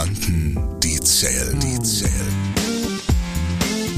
Gedanken, 0.00 0.56
die 0.82 0.98
zählen, 1.00 1.60
die 1.60 1.78
zählen. 1.80 2.32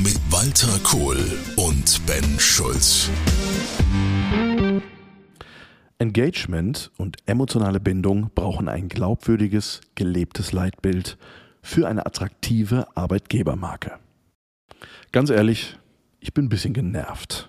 Mit 0.02 0.18
Walter 0.30 0.80
Kohl 0.82 1.16
und 1.56 2.04
Ben 2.06 2.40
Schulz. 2.40 3.08
Engagement 5.98 6.90
und 6.96 7.18
emotionale 7.26 7.78
Bindung 7.78 8.32
brauchen 8.34 8.68
ein 8.68 8.88
glaubwürdiges, 8.88 9.80
gelebtes 9.94 10.50
Leitbild 10.50 11.18
für 11.62 11.86
eine 11.86 12.04
attraktive 12.04 12.88
Arbeitgebermarke. 12.96 13.92
Ganz 15.12 15.30
ehrlich, 15.30 15.78
ich 16.18 16.34
bin 16.34 16.46
ein 16.46 16.48
bisschen 16.48 16.74
genervt. 16.74 17.48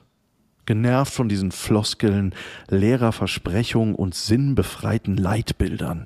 Genervt 0.67 1.11
von 1.13 1.27
diesen 1.27 1.51
Floskeln, 1.51 2.35
leerer 2.69 3.13
Versprechungen 3.13 3.95
und 3.95 4.13
sinnbefreiten 4.13 5.17
Leitbildern. 5.17 6.05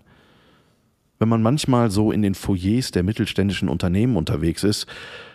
Wenn 1.20 1.30
man 1.30 1.42
manchmal 1.42 1.90
so 1.90 2.12
in 2.12 2.22
den 2.22 2.36
Foyers 2.36 2.92
der 2.92 3.04
mittelständischen 3.04 3.70
Unternehmen 3.70 4.16
unterwegs 4.16 4.64
ist, 4.64 4.86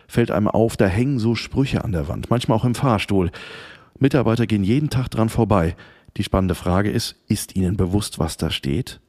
fällt 0.06 0.30
einem 0.30 0.48
auf, 0.48 0.76
da 0.76 0.86
hängen 0.86 1.18
so 1.18 1.34
Sprüche 1.34 1.84
an 1.84 1.92
der 1.92 2.08
Wand, 2.08 2.30
manchmal 2.30 2.58
auch 2.58 2.64
im 2.64 2.74
Fahrstuhl. 2.74 3.30
Mitarbeiter 3.98 4.46
gehen 4.46 4.64
jeden 4.64 4.90
Tag 4.90 5.08
dran 5.08 5.28
vorbei. 5.28 5.76
Die 6.16 6.24
spannende 6.24 6.54
Frage 6.54 6.90
ist, 6.90 7.16
ist 7.26 7.56
ihnen 7.56 7.76
bewusst, 7.76 8.18
was 8.18 8.36
da 8.36 8.50
steht? 8.50 9.00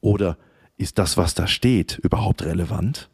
Oder 0.00 0.38
ist 0.76 0.98
das, 0.98 1.16
was 1.16 1.34
da 1.34 1.46
steht, 1.46 1.98
überhaupt 2.02 2.42
relevant? 2.42 3.08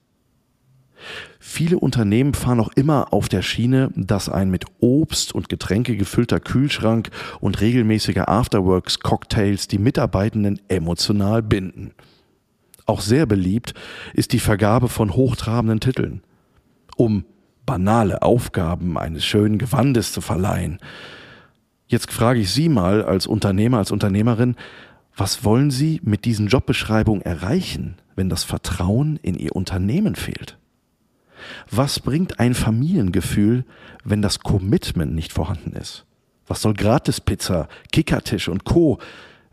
Viele 1.38 1.78
Unternehmen 1.78 2.34
fahren 2.34 2.60
auch 2.60 2.72
immer 2.74 3.12
auf 3.12 3.28
der 3.28 3.42
Schiene, 3.42 3.90
dass 3.94 4.28
ein 4.28 4.50
mit 4.50 4.64
Obst 4.80 5.32
und 5.32 5.48
Getränke 5.48 5.96
gefüllter 5.96 6.40
Kühlschrank 6.40 7.10
und 7.40 7.60
regelmäßiger 7.60 8.28
Afterworks-Cocktails 8.28 9.68
die 9.68 9.78
Mitarbeitenden 9.78 10.60
emotional 10.68 11.42
binden. 11.42 11.92
Auch 12.88 13.02
sehr 13.02 13.26
beliebt 13.26 13.74
ist 14.14 14.32
die 14.32 14.38
Vergabe 14.38 14.88
von 14.88 15.12
hochtrabenden 15.12 15.78
Titeln, 15.78 16.22
um 16.96 17.26
banale 17.66 18.22
Aufgaben 18.22 18.96
eines 18.96 19.26
schönen 19.26 19.58
Gewandes 19.58 20.12
zu 20.12 20.22
verleihen. 20.22 20.78
Jetzt 21.86 22.10
frage 22.10 22.40
ich 22.40 22.50
Sie 22.50 22.70
mal 22.70 23.04
als 23.04 23.26
Unternehmer, 23.26 23.76
als 23.76 23.90
Unternehmerin, 23.90 24.56
was 25.14 25.44
wollen 25.44 25.70
Sie 25.70 26.00
mit 26.02 26.24
diesen 26.24 26.46
Jobbeschreibungen 26.46 27.20
erreichen, 27.20 27.96
wenn 28.16 28.30
das 28.30 28.44
Vertrauen 28.44 29.18
in 29.20 29.34
Ihr 29.34 29.54
Unternehmen 29.54 30.14
fehlt? 30.14 30.56
Was 31.70 32.00
bringt 32.00 32.40
ein 32.40 32.54
Familiengefühl, 32.54 33.66
wenn 34.02 34.22
das 34.22 34.38
Commitment 34.38 35.14
nicht 35.14 35.34
vorhanden 35.34 35.72
ist? 35.72 36.06
Was 36.46 36.62
soll 36.62 36.72
Gratispizza, 36.72 37.68
Kickertisch 37.92 38.48
und 38.48 38.64
Co., 38.64 38.98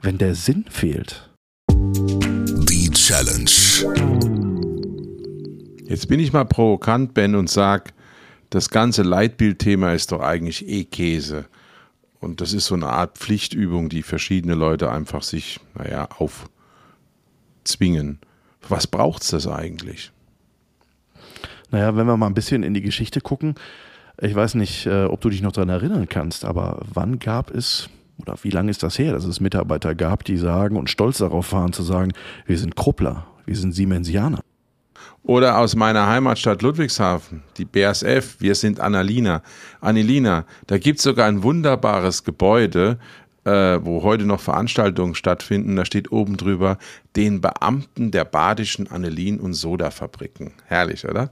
wenn 0.01 0.17
der 0.17 0.35
Sinn 0.35 0.63
fehlt? 0.69 1.29
Challenge. 3.07 3.51
Jetzt 5.85 6.07
bin 6.07 6.19
ich 6.19 6.33
mal 6.33 6.45
provokant, 6.45 7.13
Ben, 7.13 7.35
und 7.35 7.51
sag, 7.51 7.93
das 8.49 8.71
ganze 8.71 9.03
Leitbildthema 9.03 9.93
ist 9.93 10.11
doch 10.11 10.21
eigentlich 10.21 10.67
eh 10.67 10.85
Käse. 10.85 11.45
Und 12.19 12.41
das 12.41 12.51
ist 12.51 12.65
so 12.65 12.73
eine 12.73 12.87
Art 12.87 13.19
Pflichtübung, 13.19 13.89
die 13.89 14.01
verschiedene 14.01 14.55
Leute 14.55 14.91
einfach 14.91 15.21
sich, 15.21 15.59
naja, 15.75 16.09
aufzwingen. 17.63 18.17
Was 18.67 18.87
braucht's 18.87 19.29
das 19.29 19.45
eigentlich? 19.45 20.11
Naja, 21.69 21.95
wenn 21.95 22.07
wir 22.07 22.17
mal 22.17 22.25
ein 22.25 22.33
bisschen 22.33 22.63
in 22.63 22.73
die 22.73 22.81
Geschichte 22.81 23.21
gucken, 23.21 23.53
ich 24.19 24.33
weiß 24.33 24.55
nicht, 24.55 24.87
äh, 24.87 25.03
ob 25.03 25.21
du 25.21 25.29
dich 25.29 25.43
noch 25.43 25.51
daran 25.51 25.69
erinnern 25.69 26.09
kannst, 26.09 26.43
aber 26.43 26.81
wann 26.91 27.19
gab 27.19 27.51
es 27.51 27.87
oder 28.17 28.35
wie 28.41 28.49
lange 28.49 28.71
ist 28.71 28.83
das 28.83 28.97
her, 28.97 29.13
dass 29.13 29.25
es 29.25 29.39
Mitarbeiter 29.39 29.95
gab, 29.95 30.23
die 30.23 30.37
sagen 30.37 30.77
und 30.77 30.89
stolz 30.89 31.17
darauf 31.19 31.51
waren 31.51 31.73
zu 31.73 31.83
sagen, 31.83 32.11
wir 32.45 32.57
sind 32.57 32.75
Kruppler, 32.75 33.27
wir 33.45 33.55
sind 33.55 33.73
Siemensianer. 33.73 34.39
Oder 35.23 35.57
aus 35.57 35.75
meiner 35.75 36.07
Heimatstadt 36.07 36.61
Ludwigshafen, 36.61 37.41
die 37.57 37.65
BASF, 37.65 38.35
wir 38.39 38.53
sind 38.53 38.79
Annalina. 38.79 39.41
Annelina, 39.81 40.45
da 40.67 40.77
gibt 40.77 40.99
es 40.99 41.03
sogar 41.03 41.27
ein 41.27 41.41
wunderbares 41.41 42.23
Gebäude, 42.23 42.99
äh, 43.43 43.79
wo 43.81 44.03
heute 44.03 44.25
noch 44.25 44.39
Veranstaltungen 44.39 45.15
stattfinden. 45.15 45.75
Da 45.75 45.85
steht 45.85 46.11
oben 46.11 46.37
drüber, 46.37 46.77
den 47.15 47.41
Beamten 47.41 48.11
der 48.11 48.23
badischen 48.23 48.87
Annelin- 48.87 49.39
und 49.39 49.53
Sodafabriken. 49.53 50.51
Herrlich, 50.65 51.07
oder? 51.07 51.31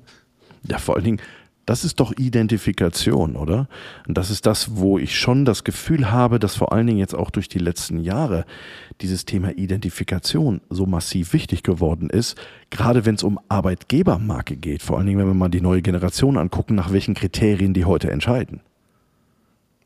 Ja, 0.68 0.80
vor 0.80 0.96
allen 0.96 1.06
Dingen, 1.06 1.22
das 1.66 1.86
ist 1.86 2.00
doch 2.00 2.12
Identifikation, 2.18 3.36
oder? 3.36 3.68
Und 4.08 4.18
das 4.18 4.30
ist 4.30 4.46
das, 4.46 4.76
wo 4.76 4.98
ich 4.98 5.18
schon 5.18 5.46
das 5.46 5.64
Gefühl 5.64 6.12
habe, 6.12 6.38
dass 6.38 6.56
vor 6.56 6.74
allen 6.74 6.88
Dingen 6.88 7.00
jetzt 7.00 7.16
auch 7.16 7.30
durch 7.30 7.48
die 7.48 7.60
letzten 7.60 8.00
Jahre 8.00 8.46
dieses 9.02 9.26
Thema 9.26 9.52
Identifikation 9.52 10.62
so 10.70 10.86
massiv 10.86 11.32
wichtig 11.32 11.64
geworden 11.64 12.10
ist, 12.10 12.38
gerade 12.70 13.06
wenn 13.06 13.16
es 13.16 13.24
um 13.24 13.40
Arbeitgebermarke 13.48 14.58
geht, 14.58 14.84
vor 14.84 14.98
allen 14.98 15.08
Dingen, 15.08 15.20
wenn 15.20 15.28
wir 15.28 15.34
mal 15.34 15.50
die 15.50 15.62
neue 15.62 15.82
Generation 15.82 16.38
angucken, 16.38 16.76
nach 16.76 16.92
welchen 16.92 17.14
Kriterien 17.14 17.74
die 17.74 17.86
heute 17.86 18.12
entscheiden. 18.12 18.60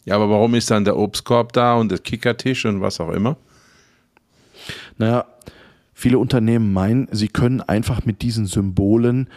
Ja, 0.06 0.16
aber 0.16 0.30
warum 0.30 0.56
ist 0.56 0.72
dann 0.72 0.86
der 0.86 0.98
Obstkorb 0.98 1.54
da 1.54 1.76
und 1.76 1.92
der 1.92 2.00
Kickertisch 2.00 2.66
und 2.66 2.82
was 2.82 3.00
auch 3.00 3.10
immer? 3.10 3.38
Naja, 4.98 5.26
viele 5.94 6.18
Unternehmen 6.18 6.74
meinen, 6.74 7.08
sie 7.12 7.28
können 7.28 7.62
einfach 7.62 8.06
mit 8.06 8.22
diesen 8.22 8.48
Symbolen 8.48 9.28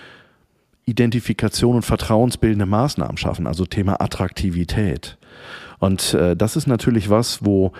Identifikation 0.91 1.77
und 1.77 1.83
vertrauensbildende 1.83 2.67
Maßnahmen 2.67 3.17
schaffen, 3.17 3.47
also 3.47 3.65
Thema 3.65 4.01
Attraktivität. 4.01 5.17
Und 5.79 6.15
äh, 6.15 6.37
das 6.37 6.57
ist 6.57 6.67
natürlich 6.67 7.09
was, 7.09 7.45
wo 7.45 7.73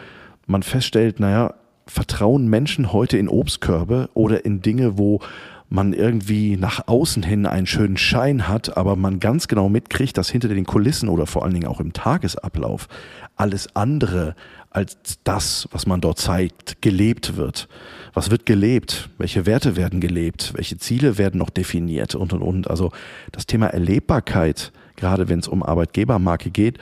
man 0.47 0.63
feststellt, 0.63 1.21
naja, 1.21 1.55
vertrauen 1.87 2.49
Menschen 2.49 2.93
heute 2.93 3.19
in 3.19 3.29
Obstkörbe 3.29 4.09
oder 4.15 4.45
in 4.45 4.63
Dinge, 4.63 4.97
wo 4.97 5.21
man 5.69 5.93
irgendwie 5.93 6.57
nach 6.57 6.89
außen 6.89 7.23
hin 7.23 7.47
einen 7.47 7.67
schönen 7.67 7.97
Schein 7.97 8.49
hat, 8.49 8.77
aber 8.77 8.97
man 8.97 9.21
ganz 9.21 9.47
genau 9.47 9.69
mitkriegt, 9.69 10.19
dass 10.19 10.29
hinter 10.29 10.49
den 10.49 10.67
Kulissen 10.67 11.09
oder 11.09 11.27
vor 11.27 11.45
allen 11.45 11.55
Dingen 11.55 11.69
auch 11.69 11.81
im 11.81 11.93
Tagesablauf 11.93 12.89
alles 13.37 13.75
andere 13.77 14.35
als 14.71 14.97
das, 15.25 15.69
was 15.71 15.87
man 15.87 16.01
dort 16.01 16.19
zeigt, 16.19 16.83
gelebt 16.83 17.37
wird. 17.37 17.69
Was 18.13 18.31
wird 18.31 18.47
gelebt? 18.47 19.09
Welche 19.19 19.47
Werte 19.47 19.77
werden 19.77 20.01
gelebt? 20.01 20.53
Welche 20.55 20.79
Ziele 20.79 21.19
werden 21.19 21.39
noch 21.39 21.51
definiert? 21.51 22.15
Und, 22.15 22.33
und, 22.33 22.43
und. 22.43 22.69
Also 22.69 22.91
das 23.33 23.47
Thema 23.47 23.67
Erlebbarkeit, 23.69 24.73
gerade 24.97 25.29
wenn 25.29 25.39
es 25.39 25.49
um 25.49 25.63
Arbeitgebermarke 25.63 26.51
geht, 26.51 26.79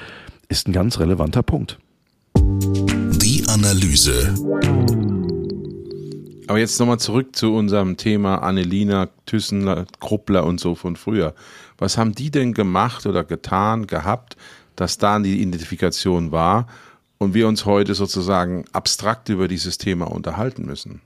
ist 0.49 0.69
ein 0.69 0.73
ganz 0.73 0.99
relevanter 0.99 1.43
Punkt. 1.43 1.79
Die 2.37 3.45
Analyse. 3.49 4.35
Aber 6.47 6.59
jetzt 6.59 6.81
nochmal 6.81 6.99
zurück 6.99 7.37
zu 7.37 7.55
unserem 7.55 7.99
Thema 7.99 8.37
Annelina, 8.37 9.11
Thyssen, 9.27 9.87
Kruppler 10.01 10.45
und 10.45 10.59
so 10.61 10.75
von 10.75 10.97
früher. 10.97 11.35
Was 11.77 11.99
haben 11.99 12.15
die 12.15 12.31
denn 12.31 12.55
gemacht 12.55 13.05
oder 13.05 13.23
getan, 13.23 13.87
gehabt, 13.87 14.37
dass 14.77 14.97
da 14.97 15.19
die 15.19 15.43
Identifikation 15.43 16.33
war? 16.33 16.67
und 17.19 17.35
wir 17.35 17.49
uns 17.49 17.67
heute 17.67 17.95
sozusagen 17.95 18.65
abstrakt 18.73 19.29
über 19.29 19.49
dieses 19.49 19.77
Thema 19.77 20.11
unterhalten 20.11 20.65
müssen. 20.65 21.01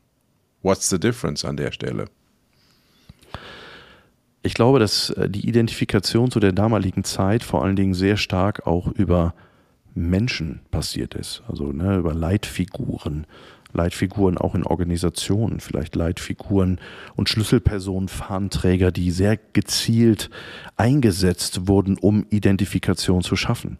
What's 0.62 0.88
the 0.88 0.98
difference 0.98 1.44
an 1.44 1.56
der 1.56 1.72
Stelle? 1.72 2.06
Ich 4.42 4.54
glaube, 4.54 4.78
dass 4.78 5.10
äh, 5.10 5.28
die 5.28 5.48
Identifikation 5.48 6.30
zu 6.30 6.40
der 6.40 6.52
damaligen 6.52 7.04
Zeit 7.04 7.44
vor 7.44 7.64
allen 7.64 7.76
Dingen 7.76 7.94
sehr 7.94 8.16
stark 8.16 8.66
auch 8.66 8.88
über 8.88 9.34
Menschen 9.94 10.60
passiert 10.70 11.14
ist, 11.14 11.42
also 11.48 11.72
ne, 11.72 11.96
über 11.98 12.14
Leitfiguren, 12.14 13.26
Leitfiguren 13.74 14.38
auch 14.38 14.54
in 14.54 14.64
Organisationen, 14.64 15.60
vielleicht 15.60 15.94
Leitfiguren 15.96 16.78
und 17.14 17.28
Schlüsselpersonen, 17.28 18.08
Fahnenträger, 18.08 18.90
die 18.90 19.10
sehr 19.10 19.38
gezielt 19.52 20.30
eingesetzt 20.76 21.68
wurden, 21.68 21.98
um 21.98 22.26
Identifikation 22.30 23.22
zu 23.22 23.36
schaffen. 23.36 23.78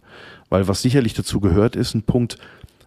Weil 0.48 0.68
was 0.68 0.82
sicherlich 0.82 1.14
dazu 1.14 1.40
gehört, 1.40 1.76
ist 1.76 1.94
ein 1.94 2.02
Punkt, 2.02 2.38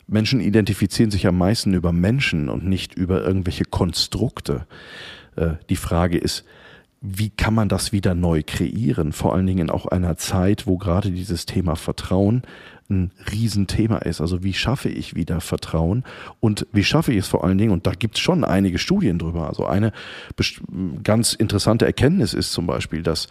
Menschen 0.08 0.40
identifizieren 0.40 1.12
sich 1.12 1.28
am 1.28 1.38
meisten 1.38 1.74
über 1.74 1.92
Menschen 1.92 2.50
und 2.50 2.66
nicht 2.66 2.96
über 2.96 3.24
irgendwelche 3.24 3.66
Konstrukte. 3.66 4.68
Äh, 5.35 5.52
die 5.70 5.76
Frage 5.76 6.18
ist, 6.18 6.46
wie 7.02 7.29
kann 7.29 7.53
man 7.53 7.70
das 7.70 7.91
wieder 7.91 8.16
neu 8.16 8.41
kreieren? 8.46 9.12
Vor 9.12 9.35
allen 9.35 9.46
Dingen 9.46 9.68
in 9.68 9.70
auch 9.70 9.85
einer 9.85 10.18
Zeit, 10.18 10.66
wo 10.66 10.78
gerade 10.78 11.12
dieses 11.12 11.46
Thema 11.46 11.76
Vertrauen 11.76 12.41
ein 12.90 13.11
Riesenthema 13.32 13.97
ist. 13.97 14.22
Also 14.22 14.43
wie 14.43 14.53
schaffe 14.53 14.90
ich 14.90 15.16
wieder 15.16 15.41
Vertrauen 15.41 16.03
und 16.40 16.67
wie 16.72 16.84
schaffe 16.84 17.11
ich 17.11 17.20
es 17.20 17.28
vor 17.28 17.43
allen 17.43 17.58
Dingen, 17.58 17.72
und 17.72 17.87
da 17.87 17.91
gibt 17.91 18.16
es 18.16 18.22
schon 18.22 18.43
einige 18.43 18.78
Studien 18.78 19.17
drüber. 19.17 19.47
Also 19.47 19.66
eine 19.66 19.91
ganz 21.03 21.34
interessante 21.34 21.85
Erkenntnis 21.85 22.34
ist 22.34 22.52
zum 22.52 22.67
Beispiel, 22.67 23.02
dass 23.02 23.28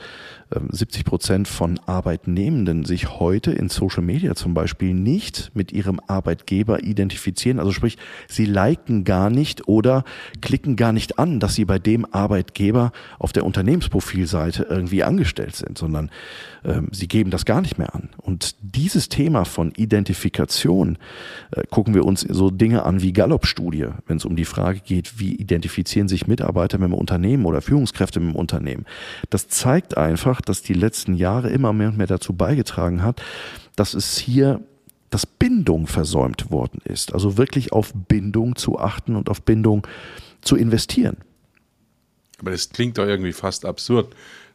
70 0.70 1.00
ähm, 1.00 1.04
Prozent 1.04 1.48
von 1.48 1.80
Arbeitnehmenden 1.86 2.84
sich 2.84 3.18
heute 3.18 3.52
in 3.52 3.68
Social 3.68 4.02
Media 4.02 4.34
zum 4.34 4.54
Beispiel 4.54 4.94
nicht 4.94 5.52
mit 5.54 5.72
ihrem 5.72 6.00
Arbeitgeber 6.06 6.82
identifizieren. 6.82 7.58
Also 7.58 7.72
sprich, 7.72 7.96
sie 8.28 8.44
liken 8.44 9.04
gar 9.04 9.30
nicht 9.30 9.68
oder 9.68 10.04
klicken 10.40 10.76
gar 10.76 10.92
nicht 10.92 11.18
an, 11.18 11.40
dass 11.40 11.54
sie 11.54 11.64
bei 11.64 11.78
dem 11.78 12.06
Arbeitgeber 12.12 12.92
auf 13.18 13.32
der 13.32 13.44
Unternehmensprofilseite 13.44 14.66
irgendwie 14.68 15.04
angestellt 15.04 15.56
sind, 15.56 15.78
sondern 15.78 16.10
ähm, 16.64 16.88
sie 16.92 17.08
geben 17.08 17.30
das 17.30 17.44
gar 17.44 17.60
nicht 17.60 17.78
mehr 17.78 17.94
an. 17.94 18.10
Und 18.16 18.56
dieses 18.60 19.08
Thema 19.08 19.43
Von 19.44 19.72
Identifikation 19.76 20.98
äh, 21.52 21.62
gucken 21.70 21.94
wir 21.94 22.04
uns 22.04 22.20
so 22.22 22.50
Dinge 22.50 22.84
an 22.84 23.02
wie 23.02 23.12
Gallup-Studie, 23.12 23.88
wenn 24.06 24.16
es 24.16 24.24
um 24.24 24.36
die 24.36 24.44
Frage 24.44 24.80
geht, 24.80 25.18
wie 25.18 25.34
identifizieren 25.34 26.08
sich 26.08 26.26
Mitarbeiter 26.26 26.78
mit 26.78 26.88
dem 26.88 26.94
Unternehmen 26.94 27.46
oder 27.46 27.60
Führungskräfte 27.60 28.20
mit 28.20 28.34
dem 28.34 28.36
Unternehmen. 28.36 28.86
Das 29.30 29.48
zeigt 29.48 29.96
einfach, 29.96 30.40
dass 30.40 30.62
die 30.62 30.74
letzten 30.74 31.14
Jahre 31.14 31.50
immer 31.50 31.72
mehr 31.72 31.88
und 31.88 31.98
mehr 31.98 32.06
dazu 32.06 32.32
beigetragen 32.32 33.02
hat, 33.02 33.22
dass 33.76 33.94
es 33.94 34.18
hier 34.18 34.60
dass 35.10 35.26
Bindung 35.26 35.86
versäumt 35.86 36.50
worden 36.50 36.80
ist. 36.82 37.14
Also 37.14 37.36
wirklich 37.36 37.72
auf 37.72 37.92
Bindung 37.94 38.56
zu 38.56 38.80
achten 38.80 39.14
und 39.14 39.28
auf 39.28 39.42
Bindung 39.42 39.86
zu 40.40 40.56
investieren. 40.56 41.18
Aber 42.40 42.50
das 42.50 42.70
klingt 42.70 42.98
doch 42.98 43.06
irgendwie 43.06 43.32
fast 43.32 43.64
absurd, 43.64 44.12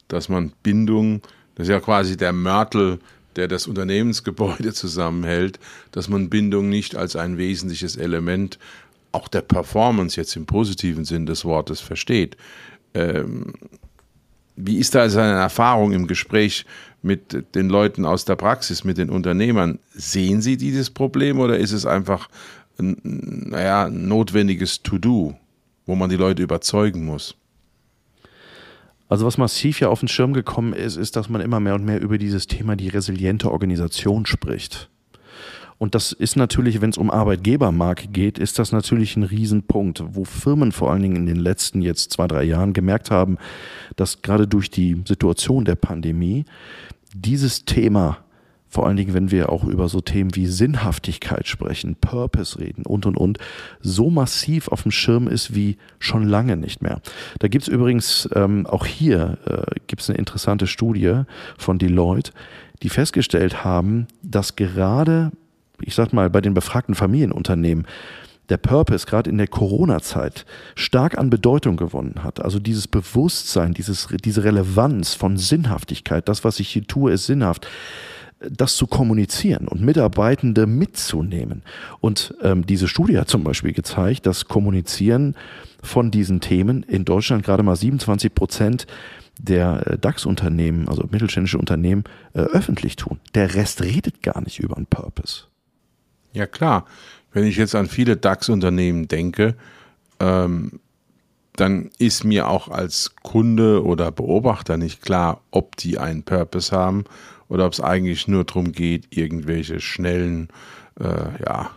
dass 0.10 0.28
man 0.28 0.52
Bindung, 0.62 1.22
das 1.56 1.68
ist 1.68 1.72
ja 1.72 1.80
quasi 1.80 2.18
der 2.18 2.34
Mörtel, 2.34 3.00
der 3.36 3.48
das 3.48 3.68
Unternehmensgebäude 3.68 4.74
zusammenhält, 4.74 5.60
dass 5.92 6.10
man 6.10 6.30
Bindung 6.30 6.70
nicht 6.70 6.96
als 6.96 7.16
ein 7.16 7.38
wesentliches 7.38 7.96
Element 7.96 8.60
auch 9.12 9.28
der 9.28 9.42
Performance 9.42 10.20
jetzt 10.20 10.36
im 10.36 10.46
positiven 10.46 11.06
Sinn 11.06 11.26
des 11.26 11.46
Wortes 11.46 11.80
versteht. 11.80 12.38
Ähm, 12.94 13.54
wie 14.56 14.78
ist 14.78 14.94
da 14.94 15.10
seine 15.10 15.40
Erfahrung 15.40 15.94
im 15.94 16.06
Gespräch 16.06 16.66
mit 17.02 17.56
den 17.56 17.70
Leuten 17.70 18.06
aus 18.06 18.26
der 18.26 18.36
Praxis, 18.36 18.84
mit 18.84 18.98
den 18.98 19.10
Unternehmern? 19.10 19.80
Sehen 19.94 20.42
Sie 20.42 20.58
dieses 20.58 20.90
Problem 20.90 21.40
oder 21.40 21.58
ist 21.58 21.72
es 21.72 21.86
einfach 21.86 22.30
ein, 22.78 22.98
naja, 23.04 23.90
notwendiges 23.90 24.84
To-Do, 24.84 25.36
wo 25.86 25.96
man 25.96 26.10
die 26.10 26.18
Leute 26.18 26.44
überzeugen 26.44 27.06
muss? 27.06 27.36
Also 29.10 29.26
was 29.26 29.40
massiv 29.40 29.80
ja 29.82 29.90
auf 29.90 30.00
den 30.00 30.08
Schirm 30.08 30.34
gekommen 30.34 30.72
ist, 30.72 30.96
ist, 30.96 31.16
dass 31.16 31.30
man 31.30 31.42
immer 31.42 31.60
mehr 31.60 31.76
und 31.76 31.84
mehr 31.84 32.00
über 32.00 32.18
dieses 32.20 32.46
Thema 32.48 32.76
die 32.76 32.90
resiliente 32.90 33.52
Organisation 33.52 34.28
spricht. 34.28 34.88
Und 35.80 35.96
das 35.96 36.12
ist 36.12 36.36
natürlich, 36.36 36.82
wenn 36.82 36.92
es 36.92 36.98
um 36.98 37.10
Arbeitgebermarke 37.10 38.10
geht, 38.10 38.38
ist 38.38 38.60
das 38.60 38.72
natürlich 38.72 39.16
ein 39.16 39.24
Riesenpunkt, 39.24 40.04
wo 40.10 40.26
Firmen 40.26 40.72
vor 40.72 40.92
allen 40.92 41.02
Dingen 41.02 41.16
in 41.16 41.26
den 41.26 41.38
letzten 41.38 41.82
jetzt 41.82 42.12
zwei, 42.12 42.28
drei 42.28 42.44
Jahren 42.44 42.74
gemerkt 42.74 43.10
haben, 43.12 43.38
dass 43.96 44.22
gerade 44.22 44.46
durch 44.46 44.70
die 44.70 45.02
Situation 45.08 45.66
der 45.66 45.76
Pandemie 45.76 46.46
dieses 47.16 47.66
Thema 47.66 48.18
vor 48.70 48.86
allen 48.86 48.98
Dingen, 48.98 49.16
wenn 49.16 49.32
wir 49.32 49.50
auch 49.50 49.64
über 49.64 49.90
so 49.90 50.00
Themen 50.00 50.36
wie 50.36 50.46
Sinnhaftigkeit 50.46 51.48
sprechen, 51.48 51.96
Purpose 51.96 52.60
reden 52.60 52.86
und 52.86 53.08
und 53.08 53.18
und, 53.18 53.40
so 53.82 54.12
massiv 54.12 54.68
auf 54.68 54.84
dem 54.84 54.92
Schirm 54.92 55.28
ist 55.28 55.56
wie 55.56 55.78
schon 55.98 56.28
lange 56.28 56.56
nicht 56.56 56.82
mehr. 56.82 57.02
Da 57.40 57.48
gibt's 57.48 57.68
übrigens 57.68 58.30
ähm, 58.36 58.68
auch 58.68 58.86
hier 58.86 59.40
äh, 59.46 59.80
gibt's 59.88 60.10
eine 60.10 60.20
interessante 60.20 60.68
Studie 60.68 61.24
von 61.58 61.80
Deloitte, 61.80 62.32
die 62.84 62.90
festgestellt 62.90 63.64
haben, 63.64 64.08
dass 64.22 64.56
gerade, 64.56 65.32
ich 65.82 65.96
sag 65.96 66.14
mal, 66.14 66.30
bei 66.30 66.40
den 66.40 66.54
befragten 66.54 66.94
Familienunternehmen 66.94 67.88
der 68.50 68.58
Purpose 68.58 69.06
gerade 69.06 69.30
in 69.30 69.38
der 69.38 69.48
Corona-Zeit 69.48 70.46
stark 70.76 71.18
an 71.18 71.30
Bedeutung 71.30 71.78
gewonnen 71.78 72.24
hat. 72.24 72.44
Also 72.44 72.60
dieses 72.60 72.88
Bewusstsein, 72.88 73.74
dieses, 73.74 74.08
diese 74.24 74.44
Relevanz 74.44 75.14
von 75.14 75.38
Sinnhaftigkeit, 75.38 76.28
das, 76.28 76.44
was 76.44 76.60
ich 76.60 76.70
hier 76.70 76.86
tue, 76.86 77.12
ist 77.12 77.26
sinnhaft 77.26 77.68
das 78.40 78.76
zu 78.76 78.88
kommunizieren 78.88 79.68
und 79.68 79.82
Mitarbeitende 79.82 80.66
mitzunehmen. 80.66 81.64
Und 82.00 82.34
ähm, 82.42 82.66
diese 82.66 82.88
Studie 82.88 83.18
hat 83.18 83.30
zum 83.30 83.44
Beispiel 83.44 83.74
gezeigt, 83.74 84.26
dass 84.26 84.46
Kommunizieren 84.46 85.36
von 85.84 86.12
diesen 86.12 86.40
Themen 86.40 86.84
in 86.84 87.06
Deutschland 87.06 87.44
gerade 87.44 87.64
mal 87.64 87.76
27 87.76 88.34
Prozent 88.34 88.88
der 89.38 89.88
äh, 89.88 89.98
DAX-Unternehmen, 89.98 90.88
also 90.88 91.04
mittelständische 91.10 91.58
Unternehmen, 91.58 92.04
äh, 92.34 92.40
öffentlich 92.42 92.96
tun. 92.96 93.20
Der 93.36 93.56
Rest 93.56 93.82
redet 93.82 94.22
gar 94.22 94.42
nicht 94.42 94.60
über 94.60 94.78
einen 94.78 94.86
Purpose. 94.86 95.46
Ja 96.34 96.46
klar, 96.46 96.86
wenn 97.32 97.46
ich 97.46 97.58
jetzt 97.58 97.76
an 97.76 97.88
viele 97.88 98.18
DAX-Unternehmen 98.18 99.08
denke, 99.08 99.56
ähm, 100.20 100.80
dann 101.54 101.90
ist 101.98 102.24
mir 102.24 102.48
auch 102.48 102.70
als 102.70 103.16
Kunde 103.22 103.84
oder 103.84 104.12
Beobachter 104.12 104.78
nicht 104.78 105.02
klar, 105.02 105.42
ob 105.52 105.76
die 105.76 105.98
einen 105.98 106.24
Purpose 106.24 106.76
haben 106.76 107.04
oder 107.50 107.66
ob 107.66 107.74
es 107.74 107.82
eigentlich 107.82 108.28
nur 108.28 108.46
darum 108.46 108.72
geht, 108.72 109.08
irgendwelche 109.10 109.82
schnellen 109.82 110.48
äh, 111.00 111.44
ja, 111.46 111.72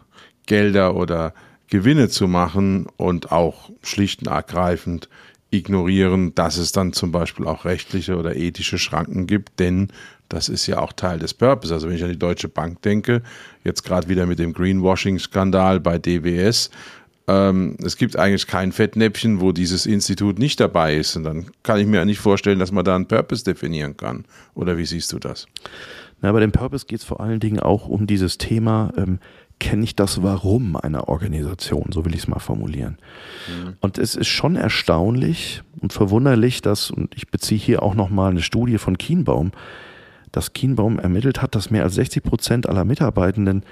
Gelder 0.46 0.94
oder 0.94 1.34
Gewinne 1.68 2.08
zu 2.08 2.28
machen 2.28 2.86
und 2.96 3.32
auch 3.32 3.70
schlicht 3.82 4.20
und 4.20 4.28
ergreifend 4.28 5.08
ignorieren, 5.50 6.34
dass 6.34 6.56
es 6.56 6.72
dann 6.72 6.92
zum 6.92 7.12
Beispiel 7.12 7.46
auch 7.46 7.64
rechtliche 7.64 8.16
oder 8.16 8.36
ethische 8.36 8.78
Schranken 8.78 9.26
gibt, 9.26 9.58
denn 9.58 9.88
das 10.28 10.48
ist 10.48 10.66
ja 10.66 10.78
auch 10.78 10.94
Teil 10.94 11.18
des 11.18 11.34
Purpose. 11.34 11.72
Also 11.74 11.88
wenn 11.88 11.96
ich 11.96 12.02
an 12.02 12.08
die 12.08 12.18
Deutsche 12.18 12.48
Bank 12.48 12.80
denke, 12.82 13.22
jetzt 13.64 13.82
gerade 13.82 14.08
wieder 14.08 14.24
mit 14.24 14.38
dem 14.38 14.54
Greenwashing-Skandal 14.54 15.80
bei 15.80 15.98
DWS, 15.98 16.70
ähm, 17.28 17.76
es 17.82 17.96
gibt 17.96 18.16
eigentlich 18.16 18.46
kein 18.46 18.72
Fettnäpfchen, 18.72 19.40
wo 19.40 19.52
dieses 19.52 19.86
Institut 19.86 20.38
nicht 20.38 20.60
dabei 20.60 20.96
ist. 20.96 21.16
Und 21.16 21.24
dann 21.24 21.46
kann 21.62 21.78
ich 21.78 21.86
mir 21.86 22.04
nicht 22.04 22.20
vorstellen, 22.20 22.58
dass 22.58 22.72
man 22.72 22.84
da 22.84 22.96
einen 22.96 23.06
Purpose 23.06 23.44
definieren 23.44 23.96
kann. 23.96 24.24
Oder 24.54 24.76
wie 24.76 24.86
siehst 24.86 25.12
du 25.12 25.18
das? 25.18 25.46
Na, 26.20 26.32
bei 26.32 26.40
dem 26.40 26.52
Purpose 26.52 26.86
geht 26.86 27.00
es 27.00 27.04
vor 27.04 27.20
allen 27.20 27.40
Dingen 27.40 27.60
auch 27.60 27.88
um 27.88 28.06
dieses 28.06 28.38
Thema, 28.38 28.92
ähm, 28.96 29.18
kenne 29.58 29.84
ich 29.84 29.94
das 29.94 30.22
Warum 30.24 30.74
einer 30.76 31.08
Organisation, 31.08 31.90
so 31.92 32.04
will 32.04 32.14
ich 32.14 32.22
es 32.22 32.28
mal 32.28 32.40
formulieren. 32.40 32.98
Mhm. 33.48 33.74
Und 33.80 33.98
es 33.98 34.16
ist 34.16 34.26
schon 34.26 34.56
erstaunlich 34.56 35.62
und 35.80 35.92
verwunderlich, 35.92 36.62
dass, 36.62 36.90
und 36.90 37.14
ich 37.14 37.28
beziehe 37.28 37.60
hier 37.60 37.82
auch 37.82 37.94
nochmal 37.94 38.32
eine 38.32 38.42
Studie 38.42 38.78
von 38.78 38.98
Kienbaum, 38.98 39.52
dass 40.32 40.52
Kienbaum 40.52 40.98
ermittelt 40.98 41.42
hat, 41.42 41.54
dass 41.54 41.70
mehr 41.70 41.84
als 41.84 41.94
60 41.94 42.24
Prozent 42.24 42.68
aller 42.68 42.84
Mitarbeitenden 42.84 43.64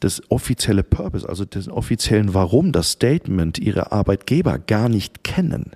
das 0.00 0.22
offizielle 0.30 0.82
Purpose, 0.82 1.28
also 1.28 1.44
den 1.44 1.70
offiziellen 1.70 2.34
Warum, 2.34 2.72
das 2.72 2.92
Statement 2.92 3.58
ihrer 3.58 3.92
Arbeitgeber 3.92 4.58
gar 4.58 4.88
nicht 4.88 5.24
kennen. 5.24 5.72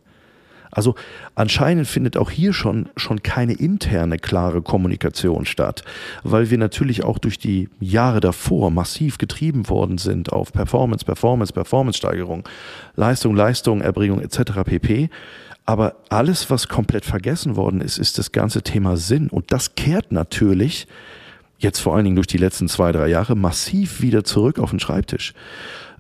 Also 0.71 0.95
anscheinend 1.35 1.87
findet 1.87 2.17
auch 2.17 2.31
hier 2.31 2.53
schon, 2.53 2.89
schon 2.97 3.23
keine 3.23 3.55
interne 3.55 4.19
klare 4.19 4.63
Kommunikation 4.63 5.47
statt, 5.47 5.83
weil 6.23 6.51
wir 6.51 6.59
natürlich 6.59 7.05
auch 7.05 7.19
durch 7.19 7.39
die 7.39 7.69
Jahre 7.81 8.21
davor 8.21 8.71
massiv 8.71 9.19
getrieben 9.19 9.69
worden 9.69 9.99
sind 9.99 10.33
auf 10.33 10.53
Performance, 10.53 11.05
Performance, 11.05 11.53
Performance-Steigerung, 11.53 12.45
Leistung, 12.97 13.35
Leistung, 13.35 13.81
Erbringung 13.81 14.21
etc. 14.21 14.63
pp. 14.65 15.11
Aber 15.65 15.97
alles, 16.09 16.51
was 16.51 16.69
komplett 16.69 17.05
vergessen 17.05 17.57
worden 17.57 17.81
ist, 17.81 17.99
ist 17.99 18.19
das 18.19 18.33
ganze 18.33 18.63
Thema 18.63 18.97
Sinn. 18.97 19.29
Und 19.29 19.53
das 19.53 19.75
kehrt 19.75 20.13
natürlich 20.13 20.87
jetzt 21.59 21.81
vor 21.81 21.95
allen 21.95 22.05
Dingen 22.05 22.17
durch 22.17 22.27
die 22.27 22.39
letzten 22.39 22.69
zwei, 22.69 22.93
drei 22.93 23.09
Jahre 23.09 23.37
massiv 23.37 24.01
wieder 24.01 24.25
zurück 24.25 24.59
auf 24.59 24.71
den 24.71 24.81
Schreibtisch, 24.81 25.35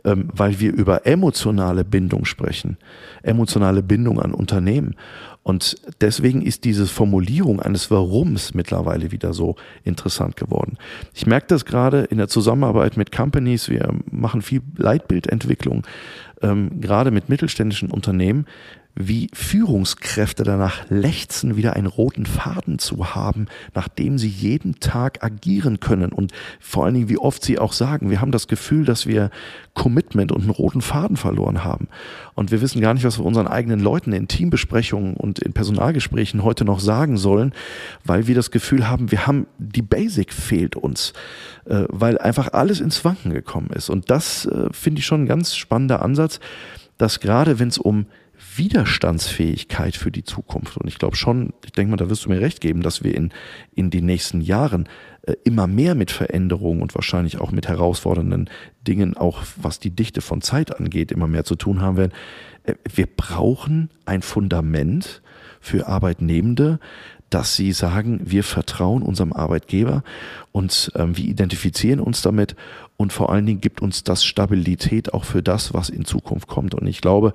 ähm, 0.05 0.28
weil 0.32 0.60
wir 0.60 0.72
über 0.72 1.06
emotionale 1.06 1.84
Bindung 1.84 2.25
sprechen, 2.25 2.78
emotionale 3.22 3.82
Bindung 3.82 4.20
an 4.20 4.32
Unternehmen. 4.32 4.94
Und 5.42 5.76
deswegen 6.02 6.42
ist 6.42 6.64
diese 6.64 6.87
Formulierung 6.87 7.61
eines 7.61 7.90
Warums 7.90 8.52
mittlerweile 8.54 9.12
wieder 9.12 9.33
so 9.33 9.56
interessant 9.83 10.37
geworden. 10.37 10.76
Ich 11.14 11.26
merke 11.26 11.47
das 11.49 11.64
gerade 11.64 12.02
in 12.02 12.18
der 12.18 12.28
Zusammenarbeit 12.28 12.97
mit 12.97 13.12
Companies. 13.12 13.68
Wir 13.68 13.88
machen 14.11 14.42
viel 14.42 14.61
Leitbildentwicklung, 14.76 15.87
ähm, 16.42 16.80
gerade 16.80 17.11
mit 17.11 17.28
mittelständischen 17.28 17.90
Unternehmen 17.90 18.47
wie 19.00 19.31
Führungskräfte 19.33 20.43
danach 20.43 20.90
lechzen, 20.90 21.57
wieder 21.57 21.75
einen 21.75 21.87
roten 21.87 22.26
Faden 22.26 22.81
zu 22.81 23.14
haben, 23.14 23.47
nachdem 23.73 24.19
sie 24.19 24.28
jeden 24.28 24.81
Tag 24.81 25.23
agieren 25.23 25.78
können 25.78 26.11
und 26.11 26.33
vor 26.59 26.85
allen 26.85 26.95
Dingen, 26.95 27.09
wie 27.09 27.19
oft 27.19 27.45
sie 27.45 27.61
auch 27.61 27.73
sagen, 27.73 28.11
wir 28.11 28.21
haben 28.21 28.33
das 28.33 28.49
Gefühl, 28.49 28.85
dass 28.85 29.07
wir 29.07 29.31
Commitment 29.75 30.33
und 30.33 30.40
einen 30.40 30.50
roten 30.50 30.81
Faden 30.81 31.17
verloren 31.17 31.62
haben. 31.62 31.87
Und 32.35 32.50
wir 32.50 32.61
wissen 32.61 32.81
gar 32.81 32.93
nicht, 32.93 33.05
was 33.05 33.19
wir 33.19 33.25
unseren 33.25 33.47
eigenen 33.47 33.78
Leuten 33.78 34.12
in 34.12 34.26
Teambesprechungen 34.26 35.14
und 35.14 35.38
in 35.38 35.52
Personalgesprächen 35.52 36.43
heute 36.43 36.64
noch 36.64 36.81
sagen 36.81 37.17
sollen, 37.17 37.52
weil 38.05 38.26
wir 38.26 38.35
das 38.35 38.50
Gefühl 38.50 38.88
haben, 38.88 39.12
wir 39.12 39.28
haben, 39.28 39.47
die 39.59 39.83
Basic 39.83 40.33
fehlt 40.33 40.75
uns, 40.75 41.12
äh, 41.67 41.85
weil 41.88 42.19
einfach 42.19 42.52
alles 42.52 42.81
ins 42.81 43.05
Wanken 43.05 43.33
gekommen 43.33 43.71
ist. 43.73 43.90
Und 43.90 44.11
das 44.11 44.47
äh, 44.47 44.73
finde 44.73 44.99
ich 44.99 45.07
schon 45.07 45.23
ein 45.23 45.28
ganz 45.28 45.55
spannender 45.55 46.02
Ansatz, 46.02 46.40
dass 46.97 47.21
gerade 47.21 47.61
wenn 47.61 47.69
es 47.69 47.78
um 47.78 48.07
Widerstandsfähigkeit 48.59 49.97
für 49.97 50.11
die 50.11 50.25
Zukunft. 50.25 50.77
Und 50.77 50.88
ich 50.88 50.99
glaube 50.99 51.17
schon, 51.17 51.53
ich 51.65 51.73
denke 51.73 51.91
mal, 51.91 51.97
da 51.97 52.11
wirst 52.11 52.25
du 52.25 52.29
mir 52.29 52.41
recht 52.41 52.61
geben, 52.61 52.83
dass 52.83 53.03
wir 53.03 53.15
in, 53.15 53.33
in 53.75 53.91
den 53.91 54.07
nächsten 54.07 54.41
Jahren 54.41 54.88
äh, 55.23 55.35
immer 55.45 55.67
mehr 55.67 55.95
mit 55.95 56.11
Veränderungen 56.11 56.83
und 56.83 56.95
wahrscheinlich 56.95 57.41
auch 57.41 57.53
mit 57.53 57.69
herausfordernden 57.69 58.50
Dingen, 58.87 59.17
auch 59.17 59.43
was 59.57 59.79
die 59.79 59.91
Dichte 59.91 60.21
von 60.21 60.43
Zeit 60.43 60.79
angeht, 60.79 61.12
immer 61.12 61.27
mehr 61.27 61.45
zu 61.45 61.55
tun 61.55 61.81
haben 61.81 61.97
werden. 61.97 62.12
Äh, 62.65 62.75
wir 62.93 63.07
brauchen 63.07 63.91
ein 64.05 64.23
Fundament 64.23 65.23
für 65.61 65.87
Arbeitnehmende, 65.87 66.79
dass 67.31 67.57
sie 67.57 67.73
sagen, 67.73 68.21
wir 68.25 68.43
vertrauen 68.43 69.03
unserem 69.03 69.33
Arbeitgeber 69.33 70.03
und 70.53 70.91
ähm, 70.95 71.17
wir 71.17 71.25
identifizieren 71.25 72.00
uns 72.00 72.23
damit 72.23 72.57
und 72.99 73.12
vor 73.12 73.31
allen 73.31 73.47
Dingen 73.47 73.61
gibt 73.61 73.81
uns 73.81 74.02
das 74.02 74.25
Stabilität 74.25 75.14
auch 75.14 75.25
für 75.25 75.40
das, 75.40 75.73
was 75.73 75.88
in 75.88 76.05
Zukunft 76.05 76.49
kommt. 76.49 76.75
Und 76.75 76.87
ich 76.88 77.00
glaube, 77.00 77.33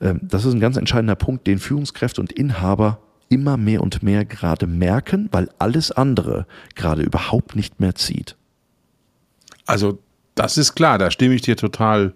ähm, 0.00 0.18
das 0.22 0.44
ist 0.44 0.52
ein 0.52 0.60
ganz 0.60 0.76
entscheidender 0.76 1.14
Punkt, 1.14 1.46
den 1.46 1.60
Führungskräfte 1.60 2.20
und 2.20 2.32
Inhaber 2.32 2.98
immer 3.28 3.56
mehr 3.56 3.80
und 3.80 4.02
mehr 4.02 4.24
gerade 4.24 4.66
merken, 4.66 5.28
weil 5.30 5.48
alles 5.58 5.92
andere 5.92 6.46
gerade 6.74 7.02
überhaupt 7.02 7.54
nicht 7.54 7.78
mehr 7.78 7.94
zieht. 7.94 8.36
Also 9.66 10.00
das 10.34 10.58
ist 10.58 10.74
klar, 10.74 10.98
da 10.98 11.12
stimme 11.12 11.34
ich 11.34 11.42
dir 11.42 11.56
total 11.56 12.12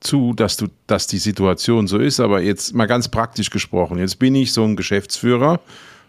zu, 0.00 0.34
dass 0.34 0.56
du, 0.56 0.66
dass 0.88 1.06
die 1.06 1.18
Situation 1.18 1.86
so 1.86 1.98
ist. 1.98 2.18
Aber 2.18 2.40
jetzt 2.40 2.74
mal 2.74 2.86
ganz 2.86 3.08
praktisch 3.08 3.50
gesprochen. 3.50 3.98
Jetzt 3.98 4.18
bin 4.18 4.34
ich 4.34 4.52
so 4.52 4.64
ein 4.64 4.74
Geschäftsführer 4.74 5.60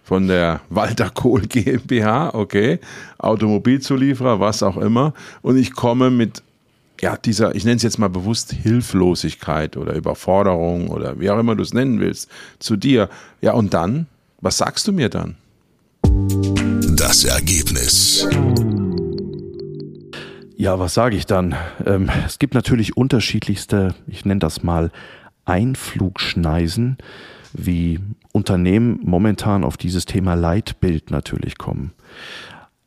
von 0.04 0.28
der 0.28 0.62
Walter 0.70 1.10
Kohl 1.10 1.42
GmbH, 1.42 2.34
okay, 2.34 2.80
Automobilzulieferer, 3.18 4.40
was 4.40 4.64
auch 4.64 4.78
immer. 4.78 5.14
Und 5.42 5.58
ich 5.58 5.74
komme 5.74 6.10
mit 6.10 6.44
ja, 7.02 7.18
dieser, 7.18 7.56
ich 7.56 7.66
nenne 7.66 7.78
es 7.78 7.84
jetzt 7.84 7.98
mal 7.98 8.10
bewusst 8.10 8.54
Hilflosigkeit 8.54 9.76
oder 9.76 9.96
Überforderung 9.96 10.90
oder 10.90 11.20
wie 11.20 11.32
auch 11.32 11.40
immer 11.40 11.56
du 11.56 11.64
es 11.64 11.74
nennen 11.74 12.00
willst, 12.00 12.30
zu 12.60 12.78
dir. 12.78 13.10
Ja, 13.42 13.54
und 13.54 13.74
dann? 13.74 14.06
Was 14.40 14.58
sagst 14.58 14.88
du 14.88 14.94
mir 14.94 15.10
dann? 15.10 15.36
Das 16.96 17.26
Ergebnis. 17.26 18.28
Ja, 20.56 20.78
was 20.78 20.94
sage 20.94 21.16
ich 21.16 21.26
dann? 21.26 21.56
Ähm, 21.86 22.10
es 22.26 22.38
gibt 22.38 22.54
natürlich 22.54 22.96
unterschiedlichste, 22.96 23.96
ich 24.06 24.26
nenne 24.26 24.40
das 24.40 24.62
mal 24.62 24.92
Einflugschneisen, 25.46 26.98
wie 27.54 28.00
Unternehmen 28.32 29.00
momentan 29.04 29.64
auf 29.64 29.78
dieses 29.78 30.06
Thema 30.06 30.36
Leitbild 30.36 31.12
natürlich 31.12 31.58
kommen. 31.58 31.92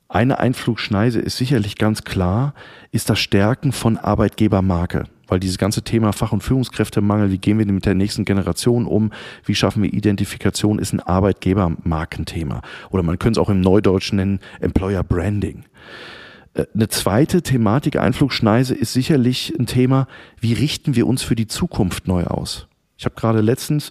Eine 0.09 0.38
Einflugschneise 0.38 1.21
ist 1.21 1.37
sicherlich 1.37 1.76
ganz 1.76 2.04
klar, 2.04 2.54
ist 2.92 3.11
das 3.11 3.18
Stärken 3.18 3.73
von 3.73 3.97
Arbeitgebermarke. 3.97 5.04
Weil 5.26 5.40
dieses 5.40 5.59
ganze 5.59 5.83
Thema 5.83 6.12
Fach- 6.12 6.33
und 6.33 6.42
Führungskräftemangel, 6.42 7.30
wie 7.30 7.38
gehen 7.38 7.59
wir 7.59 7.66
mit 7.66 7.87
der 7.87 7.94
nächsten 7.94 8.25
Generation 8.25 8.87
um, 8.87 9.11
wie 9.44 9.54
schaffen 9.54 9.83
wir 9.83 9.92
Identifikation, 9.92 10.78
ist 10.78 10.92
ein 10.92 11.00
Arbeitgebermarkenthema. 11.00 12.61
Oder 12.90 13.02
man 13.02 13.18
könnte 13.18 13.40
es 13.40 13.44
auch 13.44 13.50
im 13.50 13.61
Neudeutschen 13.61 14.16
nennen, 14.16 14.40
Employer 14.61 15.02
Branding. 15.02 15.64
Äh, 16.54 16.66
eine 16.75 16.88
zweite 16.88 17.42
Thematik, 17.42 17.97
Einflugschneise, 17.97 18.75
ist 18.75 18.92
sicherlich 18.92 19.54
ein 19.59 19.66
Thema, 19.66 20.06
wie 20.38 20.52
richten 20.52 20.94
wir 20.94 21.06
uns 21.06 21.23
für 21.23 21.35
die 21.35 21.47
Zukunft 21.47 22.06
neu 22.06 22.25
aus? 22.25 22.68
Ich 23.04 23.06
habe 23.06 23.20
gerade 23.20 23.42
letztens 23.42 23.90